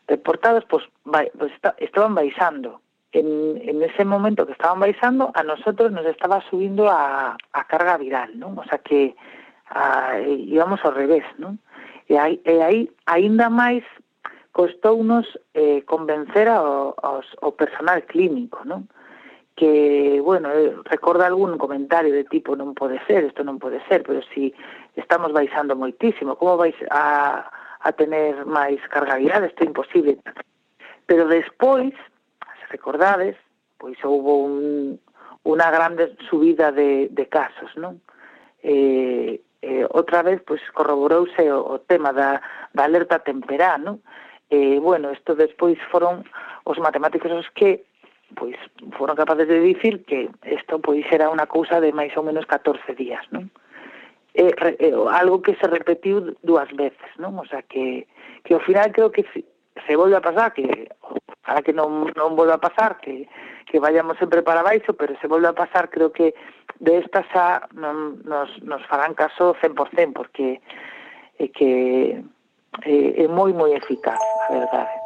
reportados, 0.08 0.64
pois, 0.64 0.84
vai, 1.04 1.30
está, 1.54 1.76
estaban 1.78 2.14
baixando. 2.14 2.80
En, 3.12 3.56
en 3.64 3.82
ese 3.82 4.04
momento 4.04 4.44
que 4.44 4.52
estaban 4.52 4.80
baixando, 4.80 5.30
a 5.34 5.42
nosotros 5.42 5.92
nos 5.92 6.04
estaba 6.04 6.42
subindo 6.50 6.88
a, 6.90 7.36
a 7.52 7.64
carga 7.64 7.96
viral, 7.96 8.36
non? 8.36 8.58
O 8.58 8.64
sea 8.68 8.80
que 8.84 9.16
a, 9.72 10.20
íbamos 10.20 10.84
ao 10.84 10.92
revés, 10.92 11.24
non? 11.40 11.56
E 12.08 12.20
aí, 12.20 12.40
e 12.44 12.60
aí 12.60 12.80
aínda 13.08 13.48
máis 13.48 13.84
costounos 14.52 15.24
eh, 15.54 15.84
convencer 15.88 16.48
ao, 16.52 16.92
aos, 17.00 17.24
ao 17.40 17.56
personal 17.56 18.04
clínico, 18.04 18.60
non? 18.68 18.88
que, 19.58 20.20
bueno, 20.22 20.52
eh, 20.52 20.72
recorda 20.84 21.26
algún 21.26 21.58
comentario 21.58 22.14
de 22.14 22.22
tipo 22.24 22.54
non 22.54 22.78
pode 22.78 23.02
ser, 23.10 23.26
isto 23.26 23.42
non 23.42 23.58
pode 23.58 23.82
ser, 23.90 24.06
pero 24.06 24.22
si 24.30 24.54
estamos 24.94 25.34
baixando 25.34 25.74
moitísimo, 25.74 26.38
como 26.38 26.54
vais 26.54 26.78
a, 26.94 27.42
a 27.80 27.92
tener 27.92 28.44
máis 28.46 28.80
carga 28.90 29.16
viral, 29.16 29.46
isto 29.46 29.62
é 29.62 29.66
imposible. 29.66 30.18
Pero 31.06 31.28
despois, 31.28 31.94
se 32.58 32.66
recordades, 32.70 33.36
pois 33.78 33.96
houve 34.02 34.32
un, 34.32 34.56
unha 35.46 35.68
grande 35.70 36.18
subida 36.28 36.72
de, 36.74 37.08
de 37.08 37.24
casos, 37.30 37.70
non? 37.78 38.02
Eh, 38.60 39.40
eh, 39.62 39.86
outra 39.94 40.22
vez 40.22 40.42
pois 40.42 40.60
corroborouse 40.74 41.46
o, 41.50 41.62
o 41.62 41.76
tema 41.86 42.12
da, 42.12 42.42
da 42.74 42.84
alerta 42.84 43.22
temperá, 43.22 43.78
non? 43.78 44.02
Eh, 44.50 44.82
bueno, 44.82 45.12
isto 45.12 45.38
despois 45.38 45.78
foron 45.88 46.26
os 46.66 46.78
matemáticos 46.82 47.30
os 47.32 47.48
que 47.54 47.86
pois 48.36 48.56
foron 48.98 49.16
capaces 49.16 49.48
de 49.48 49.60
dicir 49.60 50.04
que 50.04 50.28
isto 50.44 50.76
pois 50.84 51.06
era 51.08 51.32
unha 51.32 51.48
cousa 51.48 51.80
de 51.80 51.94
máis 51.96 52.12
ou 52.18 52.26
menos 52.26 52.44
14 52.44 52.92
días, 52.92 53.24
non? 53.32 53.48
eh, 54.38 54.54
eh, 54.78 54.94
algo 55.10 55.42
que 55.42 55.58
se 55.58 55.66
repetiu 55.66 56.38
dúas 56.46 56.70
veces, 56.78 57.10
non? 57.18 57.34
O 57.42 57.46
sea, 57.50 57.66
que, 57.66 58.06
que 58.46 58.54
ao 58.54 58.62
final 58.62 58.94
creo 58.94 59.10
que 59.10 59.26
se, 59.34 59.42
se 59.82 59.92
volve 59.98 60.14
a 60.14 60.22
pasar, 60.22 60.54
que 60.54 60.86
para 61.42 61.62
que 61.66 61.74
non, 61.74 62.06
non 62.14 62.38
volva 62.38 62.54
a 62.54 62.62
pasar, 62.62 63.02
que, 63.02 63.26
que 63.66 63.82
vayamos 63.82 64.14
sempre 64.22 64.46
para 64.46 64.62
baixo, 64.62 64.94
pero 64.94 65.18
se 65.18 65.26
volve 65.26 65.50
a 65.50 65.58
pasar, 65.58 65.90
creo 65.90 66.14
que 66.14 66.38
de 66.78 67.02
esta 67.02 67.26
xa 67.34 67.66
non, 67.74 68.22
nos, 68.22 68.46
nos 68.62 68.82
farán 68.86 69.18
caso 69.18 69.58
100%, 69.58 70.14
porque 70.14 70.62
é 71.42 71.46
que 71.50 72.22
é, 72.86 73.24
é 73.24 73.26
moi 73.26 73.50
moi 73.50 73.74
eficaz, 73.74 74.22
a 74.22 74.54
verdade. 74.54 74.97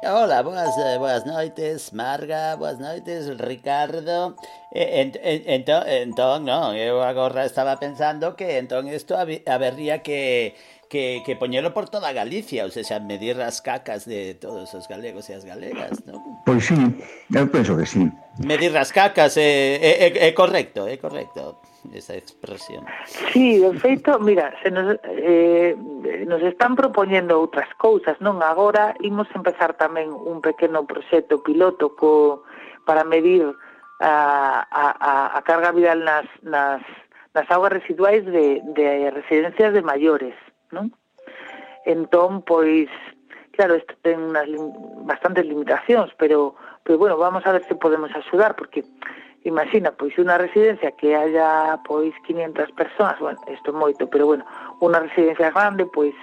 Hola, 0.00 0.42
boas, 0.42 0.78
eh, 0.78 0.96
boas 0.96 1.26
noites, 1.26 1.92
Marga, 1.92 2.54
boas 2.54 2.78
noites, 2.78 3.36
Ricardo. 3.36 4.36
En, 4.70 5.10
en, 5.24 5.42
entón, 5.50 5.82
entón, 5.90 6.46
non, 6.46 6.78
eu 6.78 7.02
agora 7.02 7.42
estaba 7.42 7.82
pensando 7.82 8.38
que 8.38 8.62
entón 8.62 8.86
isto 8.86 9.18
habería 9.18 9.98
que 10.06 10.54
que, 10.86 11.20
que 11.26 11.34
poñelo 11.34 11.74
por 11.74 11.90
toda 11.90 12.14
Galicia, 12.14 12.62
ou 12.62 12.70
seja, 12.70 13.02
medir 13.02 13.42
as 13.42 13.58
cacas 13.58 14.06
de 14.06 14.38
todos 14.38 14.70
os 14.70 14.86
galegos 14.86 15.26
e 15.28 15.34
as 15.34 15.42
galegas, 15.42 15.98
non? 16.06 16.22
Pois 16.46 16.62
sí, 16.62 16.78
eu 17.34 17.50
penso 17.50 17.74
que 17.74 17.84
sí. 17.84 18.06
Medir 18.38 18.78
as 18.78 18.94
cacas 18.94 19.34
é, 19.34 19.82
é, 19.82 20.06
é 20.14 20.30
correcto, 20.30 20.86
é 20.86 20.94
correcto 20.96 21.58
esa 21.92 22.14
expresión. 22.14 22.84
Sí, 23.32 23.58
de 23.58 23.72
feito, 23.78 24.18
mira, 24.18 24.54
se 24.62 24.70
nos, 24.70 24.98
eh, 25.04 25.76
nos 26.26 26.42
están 26.42 26.76
propoñendo 26.76 27.38
outras 27.38 27.68
cousas, 27.78 28.18
non? 28.20 28.42
Agora 28.42 28.94
imos 29.00 29.30
empezar 29.34 29.74
tamén 29.78 30.10
un 30.10 30.42
pequeno 30.42 30.84
proxecto 30.84 31.40
piloto 31.42 31.94
co, 31.94 32.42
para 32.84 33.04
medir 33.04 33.46
a, 34.00 34.66
a, 34.70 35.36
a 35.36 35.40
carga 35.42 35.72
viral 35.72 36.04
nas, 36.04 36.26
nas, 36.42 36.82
nas 37.34 37.46
augas 37.50 37.72
residuais 37.72 38.24
de, 38.24 38.62
de 38.74 39.10
residencias 39.10 39.72
de 39.74 39.82
maiores, 39.82 40.34
non? 40.70 40.90
Entón, 41.88 42.42
pois, 42.42 42.90
claro, 43.56 43.76
isto 43.76 43.94
ten 44.02 44.20
unas 44.20 44.46
bastantes 45.08 45.46
limitacións, 45.46 46.12
pero, 46.20 46.54
pero 46.84 46.98
bueno, 46.98 47.16
vamos 47.16 47.46
a 47.46 47.52
ver 47.52 47.64
se 47.64 47.74
podemos 47.74 48.12
axudar, 48.14 48.54
porque 48.54 48.84
imagina 49.44 49.92
pois 49.94 50.16
unha 50.18 50.38
residencia 50.38 50.90
que 50.96 51.14
haya 51.14 51.78
pois 51.86 52.14
500 52.26 52.72
persoas, 52.74 53.16
bueno, 53.22 53.38
isto 53.52 53.70
é 53.70 53.74
moito, 53.74 54.06
pero 54.10 54.26
bueno, 54.26 54.44
unha 54.82 54.98
residencia 54.98 55.54
grande 55.54 55.86
pois 55.86 56.14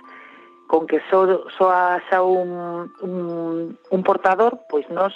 con 0.67 0.87
que 0.87 0.99
só, 1.09 1.25
só 1.57 1.69
haxa 1.69 2.25
un, 2.25 2.89
un, 3.01 3.77
un 3.77 4.01
portador, 4.03 4.59
pois 4.67 4.89
nós 4.89 5.13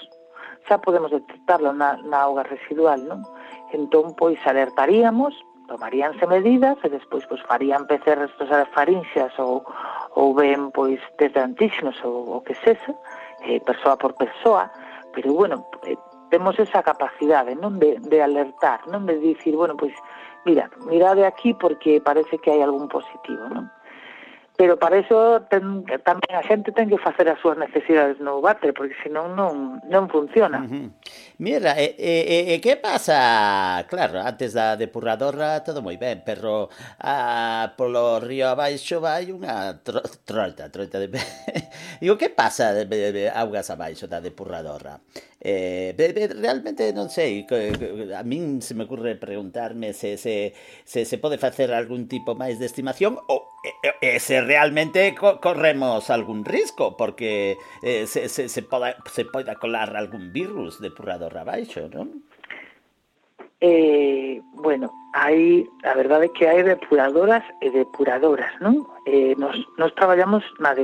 xa 0.69 0.77
podemos 0.77 1.09
detectarlo 1.09 1.73
na, 1.73 1.97
na 2.05 2.29
auga 2.29 2.45
residual, 2.45 3.01
non? 3.09 3.25
Entón, 3.73 4.13
pois, 4.13 4.37
alertaríamos, 4.45 5.33
tomaríanse 5.69 6.25
medidas 6.25 6.77
e 6.85 6.89
despois 6.89 7.25
pois, 7.29 7.41
farían 7.45 7.85
PCR 7.85 8.25
estos 8.25 8.49
farinxas 8.73 9.33
ou, 9.37 9.65
ou 10.17 10.33
ben 10.33 10.69
pois 10.73 11.01
desde 11.17 11.41
antígenos 11.41 11.97
ou 12.05 12.37
o 12.37 12.39
que 12.41 12.57
sexa, 12.65 12.93
eh, 13.45 13.61
persoa 13.61 13.97
por 13.97 14.13
persoa, 14.17 14.69
pero 15.13 15.33
bueno, 15.33 15.65
eh, 15.85 15.97
temos 16.29 16.57
esa 16.57 16.81
capacidade 16.81 17.57
non 17.57 17.77
de, 17.81 17.99
de 17.99 18.17
alertar, 18.21 18.85
non 18.87 19.05
de 19.05 19.17
dicir, 19.17 19.57
bueno, 19.57 19.75
pois, 19.75 19.93
mira, 20.45 20.69
mirade 20.85 21.25
aquí 21.25 21.53
porque 21.53 22.01
parece 22.01 22.37
que 22.37 22.53
hai 22.53 22.61
algún 22.61 22.87
positivo, 22.87 23.49
non? 23.49 23.69
Pero 24.59 24.75
para 24.75 24.99
iso 24.99 25.47
ten, 25.47 25.87
tamén 26.03 26.35
a 26.35 26.43
xente 26.43 26.75
ten 26.75 26.91
que 26.91 26.99
facer 26.99 27.31
as 27.31 27.39
súas 27.39 27.55
necesidades 27.55 28.19
no 28.19 28.43
váter, 28.43 28.75
porque 28.75 28.91
senón 28.99 29.31
non, 29.31 29.79
non 29.87 30.11
funciona. 30.11 30.59
Uh 30.59 30.67
-huh. 30.67 30.87
Mira, 31.39 31.79
e, 31.79 31.95
e, 31.95 32.51
e 32.51 32.55
que 32.59 32.75
pasa? 32.75 33.79
Claro, 33.87 34.19
antes 34.19 34.51
da 34.51 34.75
depuradora 34.75 35.63
todo 35.63 35.79
moi 35.79 35.95
ben, 35.95 36.27
pero 36.27 36.67
a, 36.99 37.71
polo 37.79 38.19
río 38.19 38.51
abaixo 38.51 38.99
vai 38.99 39.31
unha 39.31 39.79
tro, 39.79 40.03
troita, 40.27 40.67
troita 40.67 40.99
de... 40.99 41.07
Digo, 42.03 42.19
que 42.19 42.27
pasa 42.27 42.75
de, 42.75 42.83
de, 42.83 43.15
de 43.15 43.23
augas 43.31 43.71
abaixo 43.71 44.11
da 44.11 44.19
depuradora? 44.19 44.99
Eh, 45.39 45.95
realmente 46.35 46.91
non 46.91 47.07
sei, 47.07 47.47
a 48.11 48.23
min 48.27 48.59
se 48.59 48.75
me 48.75 48.83
ocurre 48.83 49.15
preguntarme 49.15 49.95
se 49.95 50.19
se, 50.19 50.51
se, 50.83 51.07
se 51.07 51.15
pode 51.15 51.39
facer 51.39 51.71
algún 51.71 52.11
tipo 52.11 52.35
máis 52.35 52.59
de 52.59 52.67
estimación 52.67 53.15
ou 53.31 53.47
e, 54.03 54.19
se 54.19 54.43
realmente 54.43 55.15
co 55.15 55.39
corremos 55.39 56.11
algún 56.11 56.43
risco, 56.43 56.99
porque 56.99 57.55
eh, 57.79 58.03
se, 58.03 58.27
se, 58.27 58.51
se, 58.51 58.61
poda, 58.67 58.99
se 59.07 59.23
colar 59.63 59.95
algún 59.95 60.35
virus 60.35 60.83
depurador 60.83 61.31
abaixo, 61.39 61.87
non? 61.87 62.27
Eh, 63.63 64.39
bueno, 64.59 64.91
hai, 65.15 65.67
a 65.83 65.95
verdade 65.95 66.27
é 66.27 66.33
que 66.35 66.47
hai 66.47 66.63
depuradoras 66.63 67.43
e 67.63 67.71
depuradoras, 67.71 68.51
non? 68.59 68.87
Eh, 69.07 69.35
nos, 69.39 69.55
nos 69.79 69.95
traballamos 69.95 70.43
na 70.59 70.75
de 70.75 70.83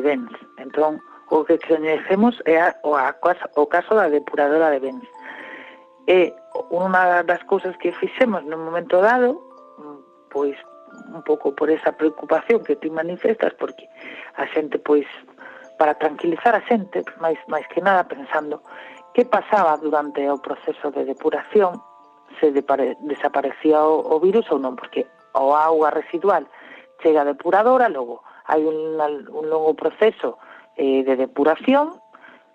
o 1.29 1.43
que 1.43 1.57
coñecemos 1.57 2.41
é 2.45 2.61
a, 2.61 2.75
o, 2.83 2.95
a, 2.95 3.15
o 3.55 3.65
caso 3.65 3.95
da 3.95 4.09
depuradora 4.09 4.69
de 4.69 4.79
bens. 4.79 5.07
E 6.05 6.33
unha 6.69 7.25
das 7.25 7.41
cousas 7.49 7.73
que 7.81 7.89
fixemos 7.91 8.45
no 8.45 8.61
momento 8.61 9.01
dado, 9.01 9.41
mm, 9.81 10.29
pois 10.29 10.55
un 11.11 11.21
pouco 11.23 11.51
por 11.53 11.69
esa 11.69 11.91
preocupación 11.91 12.63
que 12.63 12.75
ti 12.77 12.89
manifestas, 12.89 13.53
porque 13.57 13.89
a 14.37 14.45
xente, 14.53 14.77
pois, 14.79 15.05
para 15.77 15.97
tranquilizar 15.97 16.55
a 16.55 16.65
xente, 16.69 17.03
máis, 17.17 17.41
máis 17.49 17.65
que 17.73 17.81
nada 17.81 18.05
pensando 18.05 18.61
que 19.17 19.25
pasaba 19.25 19.77
durante 19.81 20.21
o 20.29 20.37
proceso 20.37 20.91
de 20.91 21.05
depuración 21.05 21.81
se 22.39 22.51
depare, 22.51 22.97
desaparecía 23.01 23.81
o, 23.81 24.03
o 24.03 24.19
virus 24.19 24.45
ou 24.51 24.59
non, 24.59 24.77
porque 24.77 25.07
o 25.33 25.55
auga 25.55 25.89
residual 25.89 26.45
chega 27.01 27.25
a 27.25 27.29
depuradora, 27.33 27.89
logo 27.89 28.23
hai 28.45 28.61
un, 28.61 28.99
un 29.01 29.45
longo 29.49 29.73
proceso 29.73 30.37
eh, 30.77 31.03
de 31.03 31.15
depuración, 31.15 31.99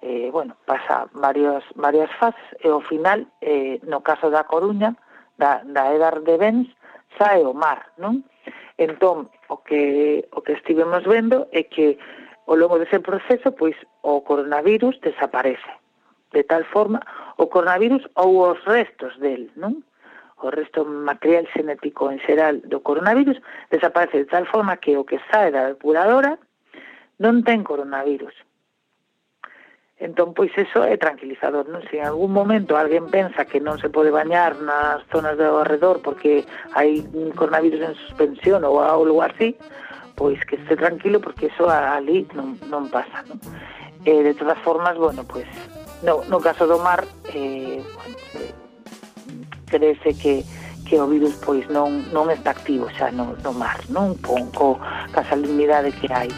eh, 0.02 0.30
bueno, 0.33 0.56
pasa 0.64 1.09
varios, 1.12 1.64
varias 1.74 2.11
fases 2.16 2.40
e 2.64 2.68
ao 2.68 2.80
final, 2.80 3.28
eh, 3.40 3.80
no 3.85 4.00
caso 4.00 4.30
da 4.33 4.44
Coruña, 4.44 4.96
da, 5.37 5.61
da 5.64 5.92
Edar 5.92 6.24
de 6.24 6.37
Bens, 6.37 6.68
sae 7.18 7.44
o 7.44 7.52
mar, 7.52 7.92
non? 8.00 8.24
Entón, 8.80 9.28
o 9.52 9.61
que, 9.61 10.24
o 10.33 10.40
que 10.40 10.56
estivemos 10.56 11.04
vendo 11.04 11.48
é 11.52 11.68
que 11.68 12.00
ao 12.48 12.56
longo 12.56 12.80
dese 12.80 12.98
proceso, 13.00 13.52
pois, 13.52 13.76
o 14.00 14.24
coronavirus 14.24 14.96
desaparece. 15.04 15.68
De 16.33 16.42
tal 16.44 16.64
forma, 16.64 17.00
o 17.37 17.46
coronavirus 17.52 18.09
ou 18.16 18.40
os 18.48 18.59
restos 18.64 19.12
del, 19.20 19.52
non? 19.61 19.85
O 20.40 20.48
resto 20.48 20.88
material 20.88 21.44
xenético 21.52 22.09
en 22.09 22.16
xeral 22.24 22.64
do 22.64 22.80
coronavirus 22.80 23.37
desaparece 23.68 24.24
de 24.24 24.30
tal 24.33 24.48
forma 24.48 24.80
que 24.80 24.96
o 24.96 25.04
que 25.04 25.20
sae 25.28 25.52
da 25.52 25.76
depuradora 25.76 26.40
non 27.20 27.44
ten 27.44 27.61
coronavirus. 27.62 28.33
Entón, 30.00 30.33
pois 30.33 30.48
eso 30.56 30.80
é 30.80 30.96
tranquilizador, 30.96 31.68
non? 31.68 31.85
Se 31.92 32.00
en 32.00 32.09
algún 32.09 32.33
momento 32.33 32.72
alguén 32.72 33.12
pensa 33.12 33.44
que 33.44 33.61
non 33.61 33.76
se 33.76 33.92
pode 33.92 34.09
bañar 34.09 34.56
nas 34.64 35.04
zonas 35.12 35.37
do 35.37 35.61
arredor 35.61 36.00
porque 36.00 36.48
hai 36.72 37.04
coronavirus 37.37 37.92
en 37.92 37.94
suspensión 38.09 38.64
ou 38.64 38.80
algo 38.80 39.20
así, 39.20 39.52
pois 40.16 40.40
que 40.48 40.56
este 40.56 40.80
tranquilo 40.80 41.20
porque 41.20 41.52
eso 41.52 41.68
ali 41.68 42.24
non, 42.33 42.56
non 42.72 42.88
pasa, 42.88 43.20
non? 43.28 43.37
Eh, 44.09 44.24
de 44.24 44.33
todas 44.33 44.56
formas, 44.64 44.96
bueno, 44.96 45.20
pois 45.28 45.44
no, 46.00 46.24
no 46.33 46.40
caso 46.40 46.64
do 46.64 46.80
mar, 46.80 47.04
eh, 47.37 47.85
bueno, 47.85 48.16
eh, 48.40 48.56
crece 49.68 50.16
que 50.16 50.35
que 50.88 50.96
o 50.96 51.06
virus 51.06 51.37
pois 51.44 51.68
non 51.68 52.09
non 52.09 52.33
está 52.33 52.56
activo 52.56 52.88
xa 52.96 53.12
no, 53.12 53.37
no 53.44 53.52
mar, 53.52 53.85
non? 53.92 54.16
Con, 54.24 54.48
co, 54.56 54.80
ca 55.12 55.20
salinidade 55.28 55.92
que 55.92 56.09
hai. 56.09 56.33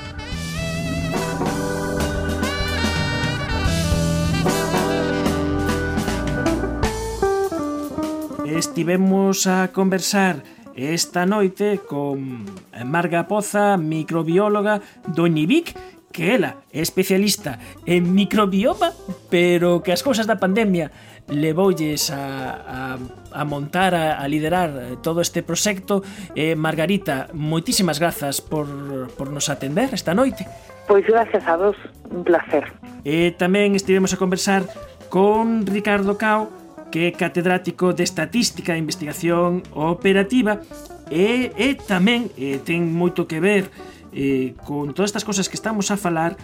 Estivemos 8.62 9.48
a 9.48 9.72
conversar 9.72 10.44
esta 10.76 11.26
noite 11.26 11.80
con 11.82 12.46
Marga 12.86 13.26
Poza, 13.26 13.76
microbióloga 13.76 14.78
do 15.10 15.26
INIBIC, 15.26 15.74
que 16.14 16.38
ela 16.38 16.62
é 16.70 16.78
especialista 16.78 17.58
en 17.90 18.14
microbioma, 18.14 18.94
pero 19.26 19.82
que 19.82 19.90
as 19.90 20.06
cousas 20.06 20.30
da 20.30 20.38
pandemia 20.38 20.94
levoulles 21.26 22.14
a, 22.14 22.94
a, 22.94 22.98
a 23.34 23.42
montar, 23.42 23.98
a, 23.98 24.22
a 24.22 24.30
liderar 24.30 25.02
todo 25.02 25.26
este 25.26 25.42
proxecto. 25.42 26.06
Eh, 26.38 26.54
Margarita, 26.54 27.34
moitísimas 27.34 27.98
grazas 27.98 28.38
por, 28.38 28.70
por 29.18 29.34
nos 29.34 29.50
atender 29.50 29.90
esta 29.90 30.14
noite. 30.14 30.46
Pois 30.86 31.02
gracias 31.02 31.42
a 31.50 31.58
vos, 31.58 31.74
un 32.14 32.22
placer. 32.22 32.70
E 33.02 33.26
eh, 33.26 33.30
tamén 33.34 33.74
estivemos 33.74 34.14
a 34.14 34.22
conversar 34.22 34.70
con 35.10 35.66
Ricardo 35.66 36.14
Cao, 36.14 36.61
que 36.92 37.08
é 37.08 37.10
catedrático 37.10 37.96
de 37.96 38.04
Estatística 38.04 38.76
e 38.76 38.78
Investigación 38.78 39.64
Operativa 39.72 40.60
e, 41.08 41.50
e 41.56 41.74
tamén 41.74 42.28
e, 42.36 42.60
ten 42.60 42.84
moito 42.92 43.24
que 43.24 43.40
ver 43.40 43.72
e, 44.12 44.52
con 44.62 44.92
todas 44.92 45.10
estas 45.10 45.24
cosas 45.24 45.48
que 45.48 45.56
estamos 45.56 45.88
a 45.88 45.96
falar 45.96 46.36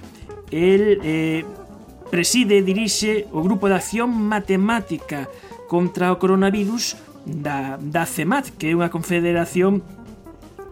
el 0.48 1.04
eh, 1.04 1.44
preside 2.08 2.58
e 2.58 2.64
dirixe 2.64 3.28
o 3.30 3.44
Grupo 3.44 3.68
de 3.68 3.76
Acción 3.76 4.08
Matemática 4.08 5.28
contra 5.68 6.08
o 6.08 6.16
Coronavirus 6.16 6.96
da, 7.28 7.76
da 7.76 8.08
CEMAT, 8.08 8.56
que 8.56 8.72
é 8.72 8.74
unha 8.74 8.88
confederación 8.88 9.84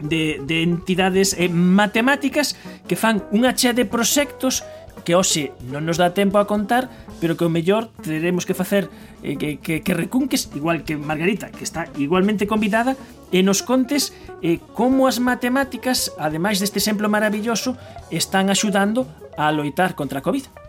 de, 0.00 0.40
de 0.44 0.64
entidades 0.64 1.36
eh, 1.36 1.52
matemáticas 1.52 2.56
que 2.88 2.96
fan 2.96 3.24
unha 3.32 3.52
chea 3.52 3.76
de 3.76 3.84
proxectos 3.84 4.64
que 5.04 5.14
hoxe 5.14 5.52
non 5.68 5.84
nos 5.84 6.00
dá 6.00 6.14
tempo 6.14 6.38
a 6.38 6.48
contar, 6.48 6.88
pero 7.20 7.36
que 7.36 7.46
o 7.46 7.52
mellor 7.52 7.92
teremos 8.02 8.46
que 8.48 8.54
facer 8.56 8.88
eh, 9.22 9.36
que, 9.36 9.58
que, 9.60 9.82
que 9.82 9.92
recunques, 9.94 10.48
igual 10.54 10.82
que 10.82 10.96
Margarita, 10.96 11.52
que 11.52 11.64
está 11.64 11.90
igualmente 11.98 12.46
convidada, 12.46 12.96
e 13.34 13.42
nos 13.42 13.62
contes 13.62 14.14
eh, 14.42 14.62
como 14.74 15.10
as 15.10 15.18
matemáticas, 15.18 16.14
ademais 16.18 16.62
deste 16.62 16.78
exemplo 16.78 17.10
maravilloso, 17.10 17.74
están 18.10 18.48
axudando 18.48 19.06
a 19.36 19.52
loitar 19.52 19.94
contra 19.94 20.20
a 20.20 20.24
COVID. 20.24 20.65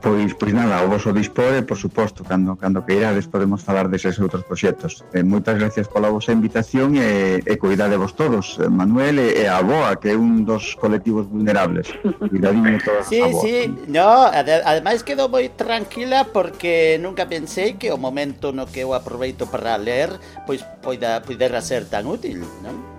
Pois, 0.00 0.30
pois 0.34 0.54
nada, 0.54 0.84
o 0.84 0.88
vosso 0.88 1.10
dispor 1.12 1.58
e, 1.58 1.62
por 1.66 1.76
suposto, 1.76 2.22
cando, 2.22 2.54
cando 2.54 2.86
que 2.86 2.94
irades 2.94 3.26
podemos 3.26 3.66
falar 3.66 3.90
deses 3.90 4.14
outros 4.22 4.46
proxectos. 4.46 5.02
E 5.10 5.26
moitas 5.26 5.58
gracias 5.58 5.90
pola 5.90 6.06
vosa 6.06 6.30
invitación 6.30 6.94
e, 6.94 7.42
e 7.42 7.54
cuidade 7.58 7.98
vos 7.98 8.14
todos, 8.14 8.62
eh, 8.62 8.70
Manuel 8.70 9.18
e, 9.18 9.42
e 9.42 9.50
a 9.50 9.58
Boa, 9.58 9.98
que 9.98 10.14
é 10.14 10.16
un 10.16 10.46
dos 10.46 10.78
colectivos 10.78 11.26
vulnerables. 11.26 11.90
Cuidadinho 12.30 12.78
todos 12.86 13.10
sí, 13.10 13.18
a 13.18 13.26
Boa. 13.26 13.42
Sí, 13.42 13.56
no, 13.90 14.30
ade 14.30 14.62
ademais 14.62 15.02
quedo 15.02 15.26
moi 15.26 15.50
tranquila 15.50 16.30
porque 16.30 17.02
nunca 17.02 17.26
pensei 17.26 17.74
que 17.74 17.90
o 17.90 17.98
momento 17.98 18.54
no 18.54 18.70
que 18.70 18.86
eu 18.86 18.94
aproveito 18.94 19.50
para 19.50 19.74
ler 19.74 20.14
pois 20.46 20.62
poida, 20.78 21.26
poidera 21.26 21.58
ser 21.58 21.90
tan 21.90 22.06
útil, 22.06 22.46
non? 22.62 22.97